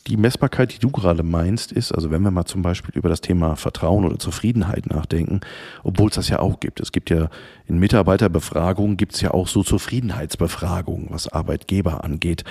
Die 0.09 0.17
Messbarkeit, 0.17 0.75
die 0.75 0.81
du 0.81 0.91
gerade 0.91 1.23
meinst, 1.23 1.71
ist, 1.71 1.93
also 1.93 2.11
wenn 2.11 2.23
wir 2.23 2.33
mal 2.33 2.45
zum 2.45 2.63
Beispiel 2.63 2.93
über 2.97 3.09
das 3.09 3.21
Thema 3.21 3.55
Vertrauen 3.55 4.05
oder 4.05 4.19
Zufriedenheit 4.19 4.87
nachdenken, 4.87 5.41
obwohl 5.85 6.09
es 6.09 6.17
das 6.17 6.29
ja 6.29 6.41
auch 6.41 6.59
gibt. 6.59 6.81
Es 6.81 6.91
gibt 6.91 7.09
ja 7.09 7.29
in 7.69 7.79
Mitarbeiterbefragungen 7.79 8.97
gibt 8.97 9.15
es 9.15 9.21
ja 9.21 9.31
auch 9.31 9.47
so 9.47 9.63
Zufriedenheitsbefragungen, 9.63 11.07
was 11.11 11.29
Arbeitgeber 11.29 12.03
angeht. 12.03 12.43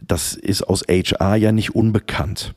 Das 0.00 0.34
ist 0.34 0.62
aus 0.62 0.82
HR 0.88 1.36
ja 1.36 1.52
nicht 1.52 1.74
unbekannt. 1.74 2.54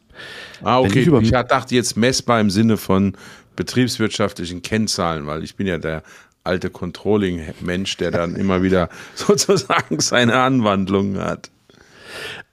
Ah, 0.64 0.80
okay. 0.80 1.02
Ich, 1.02 1.08
ich 1.08 1.32
dachte 1.32 1.76
jetzt 1.76 1.96
messbar 1.96 2.40
im 2.42 2.50
Sinne 2.50 2.78
von 2.78 3.16
betriebswirtschaftlichen 3.56 4.64
Kennzahlen, 4.64 5.28
weil 5.28 5.44
ich 5.44 5.56
bin 5.56 5.68
ja 5.68 5.78
der 5.78 6.04
alte 6.44 6.70
Controlling-Mensch, 6.70 7.98
der 7.98 8.12
dann 8.12 8.36
immer 8.36 8.64
wieder 8.64 8.90
sozusagen 9.16 10.00
seine 10.00 10.40
Anwandlungen 10.40 11.20
hat. 11.20 11.52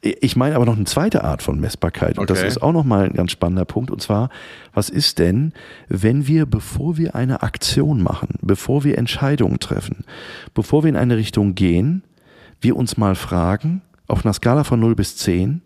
Ich 0.01 0.37
meine 0.37 0.55
aber 0.55 0.65
noch 0.65 0.77
eine 0.77 0.85
zweite 0.85 1.25
Art 1.25 1.43
von 1.43 1.59
Messbarkeit. 1.61 2.19
Und 2.19 2.31
okay. 2.31 2.41
das 2.41 2.53
ist 2.53 2.63
auch 2.63 2.73
nochmal 2.73 3.07
ein 3.07 3.15
ganz 3.15 3.33
spannender 3.33 3.65
Punkt. 3.65 3.91
Und 3.91 4.01
zwar, 4.01 4.31
was 4.73 4.91
ist 4.91 5.19
denn, 5.19 5.53
wenn 5.89 6.27
wir, 6.27 6.47
bevor 6.47 6.97
wir 6.97 7.15
eine 7.15 7.43
Aktion 7.43 8.03
machen, 8.03 8.39
bevor 8.41 8.85
wir 8.85 8.99
Entscheidungen 8.99 9.59
treffen, 9.59 10.05
bevor 10.55 10.85
wir 10.85 10.91
in 10.91 10.97
eine 10.97 11.17
Richtung 11.17 11.55
gehen, 11.55 12.03
wir 12.61 12.77
uns 12.77 12.97
mal 12.97 13.15
fragen, 13.15 13.83
auf 14.07 14.25
einer 14.25 14.33
Skala 14.33 14.65
von 14.65 14.81
0 14.81 14.95
bis 14.95 15.17
10, 15.17 15.63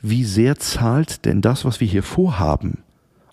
wie 0.00 0.24
sehr 0.24 0.56
zahlt 0.56 1.24
denn 1.24 1.40
das, 1.40 1.64
was 1.64 1.80
wir 1.80 1.86
hier 1.86 2.02
vorhaben, 2.02 2.82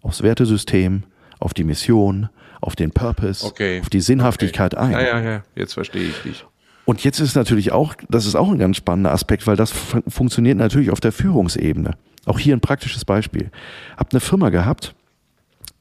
aufs 0.02 0.22
Wertesystem, 0.22 1.04
auf 1.40 1.54
die 1.54 1.64
Mission, 1.64 2.30
auf 2.62 2.76
den 2.76 2.92
Purpose, 2.92 3.46
okay. 3.46 3.80
auf 3.82 3.90
die 3.90 4.02
Sinnhaftigkeit 4.02 4.76
okay. 4.76 4.84
ein. 4.84 4.92
Ja, 4.92 5.02
ja, 5.02 5.22
ja, 5.22 5.44
jetzt 5.56 5.74
verstehe 5.74 6.10
ich 6.10 6.22
dich. 6.22 6.46
Und 6.90 7.04
jetzt 7.04 7.20
ist 7.20 7.36
natürlich 7.36 7.72
auch, 7.72 7.94
das 8.10 8.26
ist 8.26 8.34
auch 8.34 8.50
ein 8.50 8.58
ganz 8.58 8.78
spannender 8.78 9.12
Aspekt, 9.12 9.46
weil 9.46 9.56
das 9.56 9.70
fun 9.70 10.02
funktioniert 10.08 10.58
natürlich 10.58 10.90
auf 10.90 11.00
der 11.00 11.12
Führungsebene. 11.12 11.92
Auch 12.26 12.40
hier 12.40 12.56
ein 12.56 12.62
praktisches 12.62 13.06
Beispiel. 13.06 13.52
Hab 13.96 14.12
eine 14.12 14.20
Firma 14.20 14.50
gehabt, 14.50 14.96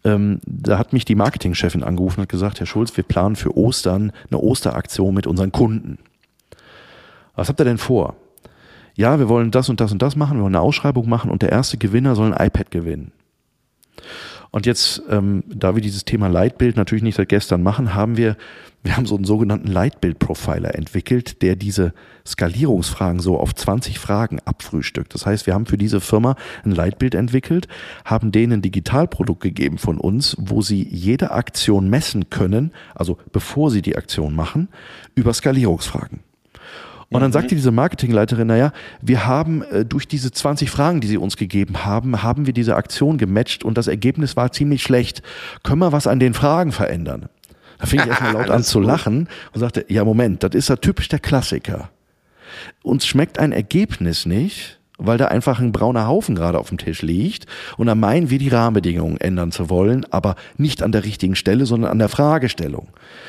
ähm, 0.04 0.38
da 0.44 0.76
hat 0.76 0.92
mich 0.92 1.06
die 1.06 1.14
Marketingchefin 1.14 1.82
angerufen 1.82 2.20
und 2.20 2.24
hat 2.24 2.28
gesagt, 2.28 2.60
Herr 2.60 2.66
Schulz, 2.66 2.94
wir 2.94 3.04
planen 3.04 3.36
für 3.36 3.56
Ostern 3.56 4.12
eine 4.30 4.38
Osteraktion 4.38 5.14
mit 5.14 5.26
unseren 5.26 5.50
Kunden. 5.50 5.96
Was 7.34 7.48
habt 7.48 7.58
ihr 7.58 7.64
denn 7.64 7.78
vor? 7.78 8.14
ja, 8.98 9.20
wir 9.20 9.28
wollen 9.28 9.52
das 9.52 9.68
und 9.68 9.80
das 9.80 9.92
und 9.92 10.02
das 10.02 10.16
machen, 10.16 10.38
wir 10.38 10.42
wollen 10.42 10.56
eine 10.56 10.64
Ausschreibung 10.64 11.08
machen 11.08 11.30
und 11.30 11.40
der 11.40 11.52
erste 11.52 11.78
Gewinner 11.78 12.16
soll 12.16 12.34
ein 12.34 12.46
iPad 12.46 12.72
gewinnen. 12.72 13.12
Und 14.50 14.66
jetzt, 14.66 15.02
ähm, 15.11 15.44
da 15.46 15.74
wir 15.74 15.82
dieses 15.82 16.04
Thema 16.04 16.28
Leitbild 16.28 16.76
natürlich 16.76 17.02
nicht 17.02 17.16
seit 17.16 17.28
gestern 17.28 17.62
machen, 17.62 17.94
haben 17.94 18.16
wir, 18.16 18.37
wir 18.82 18.96
haben 18.96 19.06
so 19.06 19.16
einen 19.16 19.24
sogenannten 19.24 19.68
Leitbild-Profiler 19.68 20.74
entwickelt, 20.74 21.42
der 21.42 21.54
diese 21.56 21.92
Skalierungsfragen 22.26 23.20
so 23.20 23.38
auf 23.38 23.54
20 23.54 23.98
Fragen 23.98 24.40
abfrühstückt. 24.44 25.14
Das 25.14 25.26
heißt, 25.26 25.46
wir 25.46 25.54
haben 25.54 25.66
für 25.66 25.78
diese 25.78 26.00
Firma 26.00 26.37
ein 26.64 26.70
Leitbild 26.70 27.14
entwickelt, 27.14 27.68
haben 28.04 28.32
denen 28.32 28.54
ein 28.54 28.62
Digitalprodukt 28.62 29.42
gegeben 29.42 29.78
von 29.78 29.98
uns, 29.98 30.37
wo 30.38 30.62
sie 30.62 30.82
jede 30.82 31.32
Aktion 31.32 31.90
messen 31.90 32.30
können, 32.30 32.72
also 32.94 33.18
bevor 33.32 33.70
sie 33.70 33.82
die 33.82 33.96
Aktion 33.96 34.34
machen, 34.34 34.68
über 35.14 35.34
Skalierungsfragen. 35.34 36.20
Und 37.10 37.22
dann 37.22 37.32
sagte 37.32 37.54
diese 37.54 37.70
Marketingleiterin, 37.70 38.48
naja, 38.48 38.72
wir 39.00 39.26
haben 39.26 39.62
äh, 39.62 39.84
durch 39.86 40.06
diese 40.06 40.30
20 40.30 40.70
Fragen, 40.70 41.00
die 41.00 41.08
sie 41.08 41.16
uns 41.16 41.38
gegeben 41.38 41.86
haben, 41.86 42.22
haben 42.22 42.46
wir 42.46 42.52
diese 42.52 42.76
Aktion 42.76 43.16
gematcht 43.16 43.64
und 43.64 43.78
das 43.78 43.86
Ergebnis 43.86 44.36
war 44.36 44.52
ziemlich 44.52 44.82
schlecht. 44.82 45.22
Können 45.62 45.78
wir 45.78 45.92
was 45.92 46.06
an 46.06 46.20
den 46.20 46.34
Fragen 46.34 46.70
verändern? 46.70 47.30
Da 47.78 47.86
fing 47.86 48.00
ich 48.00 48.06
erstmal 48.06 48.32
laut 48.34 48.50
an 48.50 48.62
zu 48.62 48.80
lachen 48.80 49.28
und 49.54 49.60
sagte, 49.60 49.86
ja 49.88 50.04
Moment, 50.04 50.42
das 50.42 50.54
ist 50.54 50.68
ja 50.68 50.76
typisch 50.76 51.08
der 51.08 51.18
Klassiker. 51.18 51.88
Uns 52.82 53.06
schmeckt 53.06 53.38
ein 53.38 53.52
Ergebnis 53.52 54.26
nicht, 54.26 54.78
weil 54.98 55.16
da 55.16 55.28
einfach 55.28 55.60
ein 55.60 55.72
brauner 55.72 56.06
Haufen 56.06 56.34
gerade 56.34 56.58
auf 56.58 56.68
dem 56.68 56.76
Tisch 56.76 57.00
liegt 57.00 57.46
und 57.78 57.86
dann 57.86 58.00
meinen 58.00 58.28
wir 58.28 58.38
die 58.38 58.48
Rahmenbedingungen 58.48 59.18
ändern 59.18 59.52
zu 59.52 59.70
wollen, 59.70 60.04
aber 60.10 60.34
nicht 60.58 60.82
an 60.82 60.92
der 60.92 61.04
richtigen 61.04 61.36
Stelle, 61.36 61.64
sondern 61.64 61.90
an 61.90 61.98
der 61.98 62.08
Fragestellung. 62.08 62.88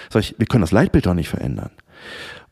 Sag 0.10 0.22
ich, 0.22 0.36
wir 0.38 0.48
können 0.48 0.62
das 0.62 0.72
Leitbild 0.72 1.06
doch 1.06 1.14
nicht 1.14 1.30
verändern. 1.30 1.70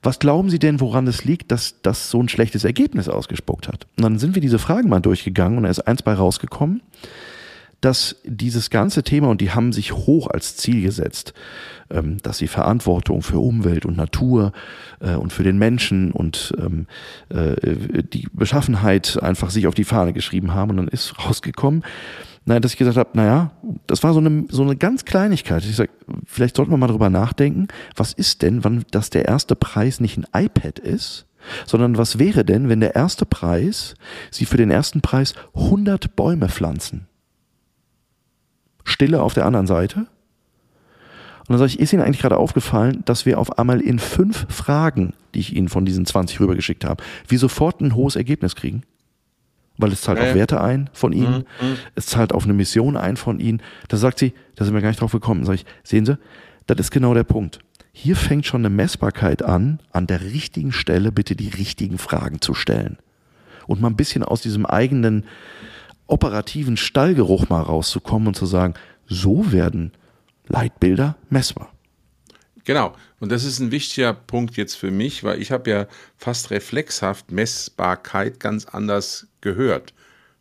Was 0.04 0.20
glauben 0.20 0.50
Sie 0.50 0.60
denn, 0.60 0.80
woran 0.80 1.08
es 1.08 1.26
liegt, 1.26 1.52
dass 1.52 1.82
das 1.82 2.10
so 2.10 2.22
ein 2.22 2.30
schlechtes 2.30 2.64
Ergebnis 2.64 3.10
ausgespuckt 3.10 3.68
hat? 3.68 3.88
Und 3.98 4.04
dann 4.04 4.20
sind 4.20 4.36
wir 4.36 4.42
diese 4.42 4.60
Fragen 4.60 4.90
mal 4.90 5.00
durchgegangen 5.00 5.58
und 5.58 5.64
da 5.64 5.70
ist 5.70 5.88
eins 5.88 6.04
bei 6.04 6.14
rausgekommen, 6.14 6.82
dass 7.82 8.16
dieses 8.24 8.70
ganze 8.70 9.04
Thema, 9.04 9.30
und 9.30 9.42
die 9.42 9.52
haben 9.52 9.72
sich 9.72 9.94
hoch 9.94 10.28
als 10.28 10.56
Ziel 10.56 10.82
gesetzt, 10.82 11.34
ähm, 11.90 12.18
dass 12.24 12.40
sie 12.40 12.48
Verantwortung 12.48 13.22
für 13.22 13.40
Umwelt 13.40 13.86
und 13.86 13.98
Natur 13.98 14.52
äh, 15.00 15.14
und 15.14 15.32
für 15.32 15.44
den 15.44 15.58
Menschen 15.58 16.12
und 16.12 16.54
ähm, 16.58 16.88
äh, 17.30 18.04
die 18.04 18.28
Beschaffenheit 18.34 19.22
einfach 19.22 19.52
sich 19.52 19.68
auf 19.68 19.76
die 19.76 19.84
Fahne 19.84 20.14
geschrieben 20.14 20.54
haben. 20.54 20.72
Und 20.72 20.78
dann 20.78 20.88
ist 20.88 21.14
rausgekommen, 21.24 21.84
Nein, 22.48 22.62
dass 22.62 22.72
ich 22.72 22.78
gesagt 22.78 22.96
habe, 22.96 23.10
naja, 23.12 23.52
das 23.88 24.04
war 24.04 24.14
so 24.14 24.22
eine, 24.22 24.46
so 24.50 24.64
eine 24.64 24.78
ganz 24.78 25.04
Kleinigkeit. 25.04 25.66
Ich 25.66 25.76
sage, 25.76 25.90
vielleicht 26.26 26.56
sollten 26.56 26.72
wir 26.72 26.78
mal 26.78 26.88
drüber 26.88 27.10
nachdenken, 27.10 27.68
was 27.94 28.14
ist 28.14 28.42
denn, 28.42 28.64
wann 28.64 28.86
das 28.90 29.10
der 29.10 29.26
erste 29.26 29.58
Preis 29.58 30.00
nicht 30.00 30.18
ein 30.18 30.46
iPad 30.46 30.80
ist, 30.80 31.26
sondern 31.66 31.98
was 31.98 32.20
wäre 32.20 32.46
denn, 32.46 32.70
wenn 32.70 32.80
der 32.80 32.96
erste 32.96 33.26
Preis, 33.26 33.96
Sie 34.32 34.46
für 34.46 34.56
den 34.56 34.72
ersten 34.72 35.02
Preis 35.02 35.34
100 35.56 36.16
Bäume 36.16 36.48
pflanzen? 36.48 37.08
Stille 38.86 39.22
auf 39.22 39.34
der 39.34 39.46
anderen 39.46 39.68
Seite. 39.68 40.00
Und 40.00 41.50
dann 41.50 41.58
sage 41.58 41.72
ich, 41.72 41.80
ist 41.82 41.92
Ihnen 41.92 42.02
eigentlich 42.02 42.22
gerade 42.22 42.38
aufgefallen, 42.38 43.04
dass 43.04 43.26
wir 43.26 43.40
auf 43.40 43.60
einmal 43.60 43.82
in 43.82 44.00
fünf 44.00 44.46
Fragen, 44.48 45.14
die 45.34 45.40
ich 45.40 45.54
Ihnen 45.54 45.68
von 45.68 45.84
diesen 45.84 46.06
20 46.06 46.40
rübergeschickt 46.40 46.86
habe, 46.86 47.04
wie 47.28 47.36
sofort 47.36 47.82
ein 47.82 47.94
hohes 47.94 48.16
Ergebnis 48.16 48.56
kriegen? 48.56 48.84
Weil 49.78 49.92
es 49.92 50.02
zahlt 50.02 50.20
ja, 50.20 50.26
auf 50.30 50.36
Werte 50.36 50.62
ein 50.62 50.90
von 50.94 51.14
Ihnen, 51.14 51.46
mhm, 51.62 51.68
mhm. 51.68 51.78
es 51.96 52.08
zahlt 52.08 52.34
auf 52.34 52.46
eine 52.46 52.54
Mission 52.54 52.98
ein 52.98 53.16
von 53.16 53.40
Ihnen. 53.40 53.62
Da 53.88 53.98
sagt 53.98 54.20
sie, 54.20 54.34
da 54.56 54.66
sind 54.66 54.74
wir 54.74 54.82
gar 54.82 54.90
nicht 54.90 55.02
drauf 55.02 55.12
gekommen. 55.12 55.46
Sag 55.46 55.56
ich, 55.56 55.66
sehen 55.84 56.06
Sie, 56.06 56.18
das 56.66 56.80
ist 56.80 56.92
genau 56.92 57.14
der 57.14 57.24
Punkt. 57.24 57.60
Hier 57.92 58.16
fängt 58.16 58.46
schon 58.46 58.62
eine 58.62 58.70
Messbarkeit 58.70 59.42
an, 59.42 59.80
an 59.92 60.08
der 60.08 60.22
richtigen 60.22 60.72
Stelle 60.72 61.12
bitte 61.12 61.36
die 61.36 61.50
richtigen 61.50 61.98
Fragen 61.98 62.42
zu 62.42 62.54
stellen. 62.54 62.98
Und 63.66 63.82
mal 63.82 63.90
ein 63.90 63.96
bisschen 63.96 64.24
aus 64.24 64.42
diesem 64.42 64.66
eigenen 64.66 65.26
operativen 66.08 66.78
Stallgeruch 66.78 67.50
mal 67.50 67.62
rauszukommen 67.62 68.30
und 68.30 68.36
zu 68.36 68.46
sagen, 68.46 68.76
so 69.08 69.52
werden 69.52 69.92
Leitbilder 70.48 71.16
messbar. 71.30 71.72
Genau. 72.64 72.94
Und 73.20 73.32
das 73.32 73.44
ist 73.44 73.60
ein 73.60 73.72
wichtiger 73.72 74.14
Punkt 74.14 74.58
jetzt 74.58 74.76
für 74.76 74.92
mich, 74.92 75.24
weil 75.24 75.42
ich 75.42 75.52
habe 75.52 75.70
ja 75.70 75.88
fast 76.18 76.52
reflexhaft 76.52 77.32
Messbarkeit 77.32 78.40
ganz 78.40 78.66
anders 78.66 79.28
gehört. 79.42 79.94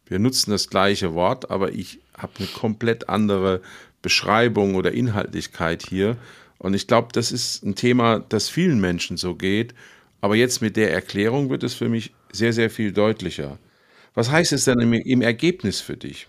Wir 0.07 0.19
nutzen 0.19 0.51
das 0.51 0.69
gleiche 0.69 1.15
Wort, 1.15 1.51
aber 1.51 1.73
ich 1.73 2.01
habe 2.17 2.33
eine 2.39 2.49
komplett 2.49 3.09
andere 3.09 3.61
Beschreibung 4.03 4.75
oder 4.75 4.93
Inhaltlichkeit 4.93 5.85
hier. 5.89 6.17
Und 6.59 6.75
ich 6.75 6.87
glaube, 6.87 7.09
das 7.12 7.33
ist 7.33 7.65
ein 7.65 7.75
Thema, 7.75 8.21
das 8.29 8.49
vielen 8.49 8.81
Menschen 8.81 9.17
so 9.17 9.35
geht. 9.35 9.75
Aber 10.21 10.37
jetzt 10.37 10.62
mit 10.62 10.77
der 10.77 10.93
Erklärung 10.93 11.51
wird 11.51 11.62
es 11.62 11.75
für 11.75 11.89
mich 11.89 12.12
sehr, 12.33 12.53
sehr 12.53 12.71
viel 12.71 12.93
deutlicher. 12.93 13.59
Was 14.15 14.31
heißt 14.31 14.53
es 14.53 14.65
denn 14.65 14.81
im, 14.81 14.93
im 14.93 15.23
Ergebnis 15.23 15.81
für 15.81 15.97
dich? 15.97 16.27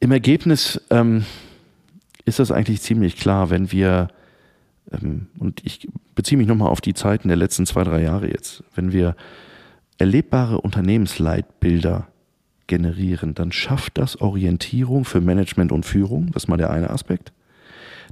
Im 0.00 0.12
Ergebnis 0.12 0.80
ähm, 0.90 1.24
ist 2.24 2.38
das 2.38 2.50
eigentlich 2.50 2.80
ziemlich 2.80 3.16
klar, 3.16 3.50
wenn 3.50 3.72
wir, 3.72 4.08
und 4.90 5.60
ich 5.64 5.88
beziehe 6.14 6.38
mich 6.38 6.46
nochmal 6.46 6.70
auf 6.70 6.80
die 6.80 6.94
Zeiten 6.94 7.28
der 7.28 7.36
letzten 7.36 7.66
zwei, 7.66 7.84
drei 7.84 8.02
Jahre 8.02 8.28
jetzt, 8.28 8.64
wenn 8.74 8.92
wir 8.92 9.16
erlebbare 9.98 10.60
Unternehmensleitbilder 10.60 12.08
generieren, 12.66 13.34
dann 13.34 13.50
schafft 13.50 13.98
das 13.98 14.20
Orientierung 14.20 15.04
für 15.04 15.20
Management 15.20 15.72
und 15.72 15.84
Führung. 15.84 16.30
Das 16.32 16.44
ist 16.44 16.48
mal 16.48 16.56
der 16.56 16.70
eine 16.70 16.90
Aspekt. 16.90 17.32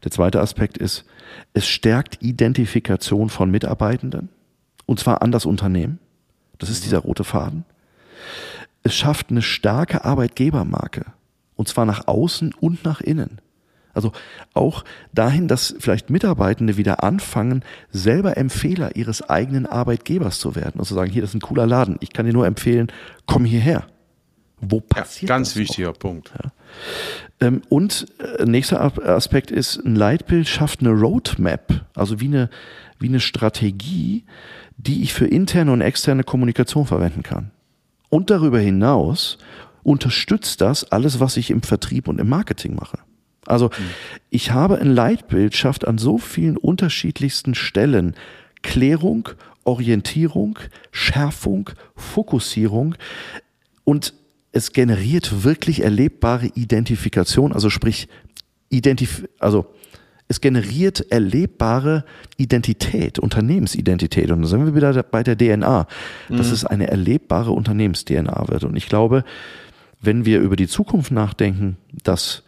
Der 0.03 0.11
zweite 0.11 0.41
Aspekt 0.41 0.77
ist, 0.77 1.05
es 1.55 1.67
stärkt 1.67 2.23
Identifikation 2.23 3.31
von 3.31 3.51
Mitarbeitenden 3.51 4.29
und 4.85 4.99
zwar 4.99 5.23
an 5.23 5.33
das 5.33 5.47
Unternehmen. 5.47 5.99
Das 6.59 6.71
ist 6.71 6.85
dieser 6.85 6.99
rote 6.99 7.25
Faden. 7.25 7.65
Es 8.83 8.95
schafft 8.95 9.31
eine 9.31 9.43
starke 9.43 10.05
Arbeitgebermarke 10.05 11.07
und 11.55 11.69
zwar 11.69 11.87
nach 11.87 12.07
außen 12.07 12.55
und 12.55 12.85
nach 12.85 13.01
innen. 13.01 13.41
Also 13.97 14.13
auch 14.55 14.85
dahin, 15.13 15.49
dass 15.49 15.75
vielleicht 15.79 16.11
Mitarbeitende 16.11 16.77
wieder 16.77 17.03
anfangen, 17.03 17.65
selber 17.91 18.37
Empfehler 18.37 18.95
ihres 18.95 19.29
eigenen 19.29 19.67
Arbeitgebers 19.67 20.39
zu 20.39 20.55
werden 20.55 20.79
und 20.79 20.85
zu 20.85 20.95
sagen, 20.95 21.11
hier, 21.11 21.23
das 21.23 21.31
ist 21.31 21.37
ein 21.37 21.41
cooler 21.41 21.67
Laden, 21.67 21.97
ich 22.01 22.13
kann 22.13 22.27
dir 22.27 22.33
nur 22.33 22.47
empfehlen, 22.47 22.93
komm 23.27 23.45
hierher. 23.45 23.87
Wo 24.61 24.81
passiert 24.81 25.29
ja, 25.29 25.37
ganz 25.37 25.51
das 25.51 25.57
wichtiger 25.57 25.91
auch? 25.91 25.99
Punkt. 25.99 26.33
Ja. 26.43 26.53
Ähm, 27.41 27.63
und 27.69 28.07
äh, 28.39 28.45
nächster 28.45 28.81
Aspekt 29.07 29.51
ist, 29.51 29.77
ein 29.85 29.97
Leitbild 29.97 30.49
schafft 30.49 30.81
eine 30.81 30.91
Roadmap, 30.91 31.85
also 31.95 32.21
wie 32.21 32.27
eine, 32.27 32.49
wie 32.99 33.09
eine 33.09 33.21
Strategie, 33.21 34.25
die 34.79 35.03
ich 35.03 35.13
für 35.13 35.27
interne 35.27 35.73
und 35.73 35.81
externe 35.81 36.25
Kommunikation 36.25 36.87
verwenden 36.87 37.23
kann. 37.23 37.51
Und 38.09 38.31
darüber 38.31 38.59
hinaus 38.59 39.39
unterstützt 39.83 40.61
das 40.61 40.91
alles, 40.91 41.21
was 41.21 41.37
ich 41.37 41.51
im 41.51 41.63
Vertrieb 41.63 42.09
und 42.09 42.21
im 42.21 42.29
Marketing 42.29 42.75
mache. 42.75 42.99
Also 43.47 43.71
ich 44.31 44.51
habe 44.51 44.79
ein 44.79 44.93
Leitbild, 44.93 45.57
schafft 45.57 45.87
an 45.87 45.99
so 45.99 46.19
vielen 46.19 46.57
unterschiedlichsten 46.57 47.55
Stellen 47.55 48.15
Klärung, 48.63 49.29
Orientierung, 49.65 50.59
Schärfung, 50.91 51.71
Fokussierung 51.95 52.97
und 53.85 54.15
es 54.53 54.73
generiert 54.73 55.45
wirklich 55.45 55.83
erlebbare 55.83 56.47
Identifikation, 56.55 57.53
also 57.53 57.71
sprich, 57.71 58.09
identif 58.71 59.29
also 59.39 59.67
es 60.29 60.41
generiert 60.41 61.13
erlebbare 61.13 62.05
Identität, 62.37 63.19
Unternehmensidentität. 63.19 64.31
Und 64.31 64.43
da 64.43 64.49
sind 64.49 64.65
wir 64.65 64.75
wieder 64.75 65.03
bei 65.05 65.23
der 65.23 65.39
DNA, 65.39 65.87
dass 66.29 66.49
mhm. 66.49 66.53
es 66.53 66.65
eine 66.65 66.89
erlebbare 66.89 67.53
Unternehmens-DNA 67.53 68.49
wird. 68.49 68.65
Und 68.65 68.75
ich 68.77 68.89
glaube, 68.89 69.25
wenn 70.01 70.25
wir 70.25 70.41
über 70.41 70.57
die 70.57 70.67
Zukunft 70.67 71.13
nachdenken, 71.13 71.77
dass 72.03 72.43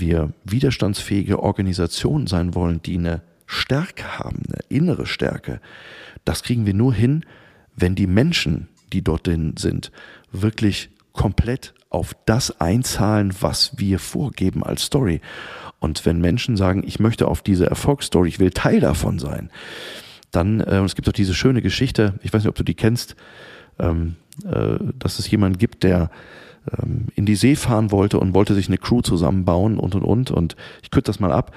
wir 0.00 0.32
widerstandsfähige 0.44 1.42
Organisationen 1.42 2.26
sein 2.26 2.54
wollen, 2.54 2.82
die 2.82 2.98
eine 2.98 3.22
Stärke 3.46 4.18
haben, 4.18 4.42
eine 4.48 4.62
innere 4.68 5.06
Stärke, 5.06 5.60
das 6.24 6.42
kriegen 6.42 6.66
wir 6.66 6.74
nur 6.74 6.92
hin, 6.92 7.24
wenn 7.76 7.94
die 7.94 8.06
Menschen, 8.06 8.68
die 8.92 9.02
dort 9.02 9.26
sind, 9.26 9.92
wirklich 10.32 10.90
komplett 11.12 11.74
auf 11.88 12.14
das 12.26 12.60
einzahlen, 12.60 13.32
was 13.40 13.78
wir 13.78 13.98
vorgeben 13.98 14.64
als 14.64 14.82
Story. 14.82 15.20
Und 15.78 16.04
wenn 16.04 16.20
Menschen 16.20 16.56
sagen, 16.56 16.82
ich 16.86 16.98
möchte 16.98 17.28
auf 17.28 17.42
diese 17.42 17.66
Erfolgsstory, 17.66 18.28
ich 18.28 18.38
will 18.38 18.50
Teil 18.50 18.80
davon 18.80 19.18
sein, 19.18 19.50
dann, 20.30 20.60
äh, 20.60 20.82
es 20.82 20.94
gibt 20.94 21.08
auch 21.08 21.12
diese 21.12 21.34
schöne 21.34 21.62
Geschichte, 21.62 22.14
ich 22.22 22.32
weiß 22.32 22.42
nicht, 22.42 22.48
ob 22.48 22.56
du 22.56 22.64
die 22.64 22.74
kennst, 22.74 23.16
ähm, 23.78 24.16
äh, 24.44 24.78
dass 24.98 25.18
es 25.18 25.30
jemanden 25.30 25.58
gibt, 25.58 25.84
der 25.84 26.10
ähm, 26.82 27.06
in 27.14 27.26
die 27.26 27.36
See 27.36 27.56
fahren 27.56 27.90
wollte 27.90 28.18
und 28.18 28.34
wollte 28.34 28.54
sich 28.54 28.68
eine 28.68 28.78
Crew 28.78 29.02
zusammenbauen 29.02 29.78
und 29.78 29.94
und 29.94 30.02
und. 30.02 30.30
Und 30.30 30.56
ich 30.82 30.90
kürze 30.90 31.06
das 31.06 31.20
mal 31.20 31.32
ab. 31.32 31.54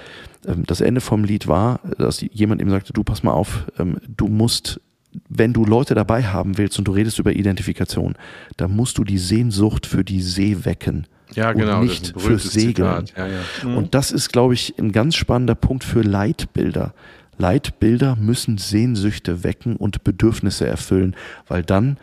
Ähm, 0.48 0.64
das 0.66 0.82
Ende 0.82 1.02
vom 1.02 1.24
Lied 1.24 1.48
war, 1.48 1.80
dass 1.98 2.22
jemand 2.22 2.62
ihm 2.62 2.70
sagte, 2.70 2.94
du 2.94 3.04
pass 3.04 3.24
mal 3.24 3.34
auf, 3.34 3.66
ähm, 3.78 3.98
du 4.08 4.28
musst 4.28 4.82
wenn 5.28 5.54
du 5.54 5.66
Leute 5.66 5.96
dabei 5.96 6.24
haben 6.24 6.60
willst 6.60 6.78
und 6.78 6.88
du 6.88 6.92
redest 6.92 7.18
über 7.18 7.34
Identifikation, 7.34 8.16
dann 8.58 8.76
musst 8.76 9.00
du 9.00 9.04
die 9.04 9.18
Sehnsucht 9.18 9.88
für 9.88 10.04
die 10.04 10.22
See 10.22 10.66
wecken. 10.66 11.08
Ja, 11.34 11.52
genau. 11.54 11.80
Und 11.80 11.88
nicht 11.88 12.14
fürs 12.18 12.44
Segeln. 12.52 13.06
Ja, 13.16 13.28
ja. 13.28 13.40
Mhm. 13.64 13.78
Und 13.78 13.96
das 13.96 14.12
ist, 14.12 14.32
glaube 14.32 14.54
ich, 14.54 14.78
ein 14.80 14.92
ganz 14.92 15.16
spannender 15.16 15.56
Punkt 15.56 15.84
für 15.84 16.02
Leitbilder. 16.02 16.94
Leitbilder 17.38 18.16
müssen 18.16 18.58
Sehnsüchte 18.58 19.44
wecken 19.44 19.76
und 19.76 20.04
Bedürfnisse 20.04 20.68
erfüllen, 20.68 21.16
weil 21.48 21.64
dann 21.64 21.98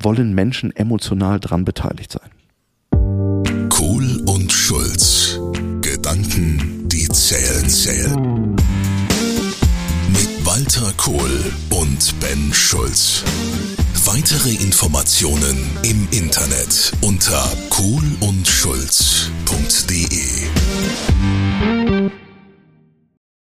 wollen 0.00 0.34
Menschen 0.34 0.74
emotional 0.76 1.40
dran 1.40 1.64
beteiligt 1.64 2.12
sein. 2.12 2.30
Kohl 3.68 4.22
und 4.26 4.52
Schulz. 4.52 5.40
Gedanken, 5.80 6.86
die 6.88 7.08
zählen, 7.08 7.68
zählen. 7.68 8.54
Mit 10.08 10.28
Walter 10.44 10.92
Kohl 10.96 11.52
und 11.70 12.20
Ben 12.20 12.52
Schulz. 12.52 13.24
Weitere 14.04 14.50
Informationen 14.50 15.56
im 15.82 16.06
Internet 16.10 16.92
unter 17.00 17.50
kohlundschulz.de. 17.70 20.57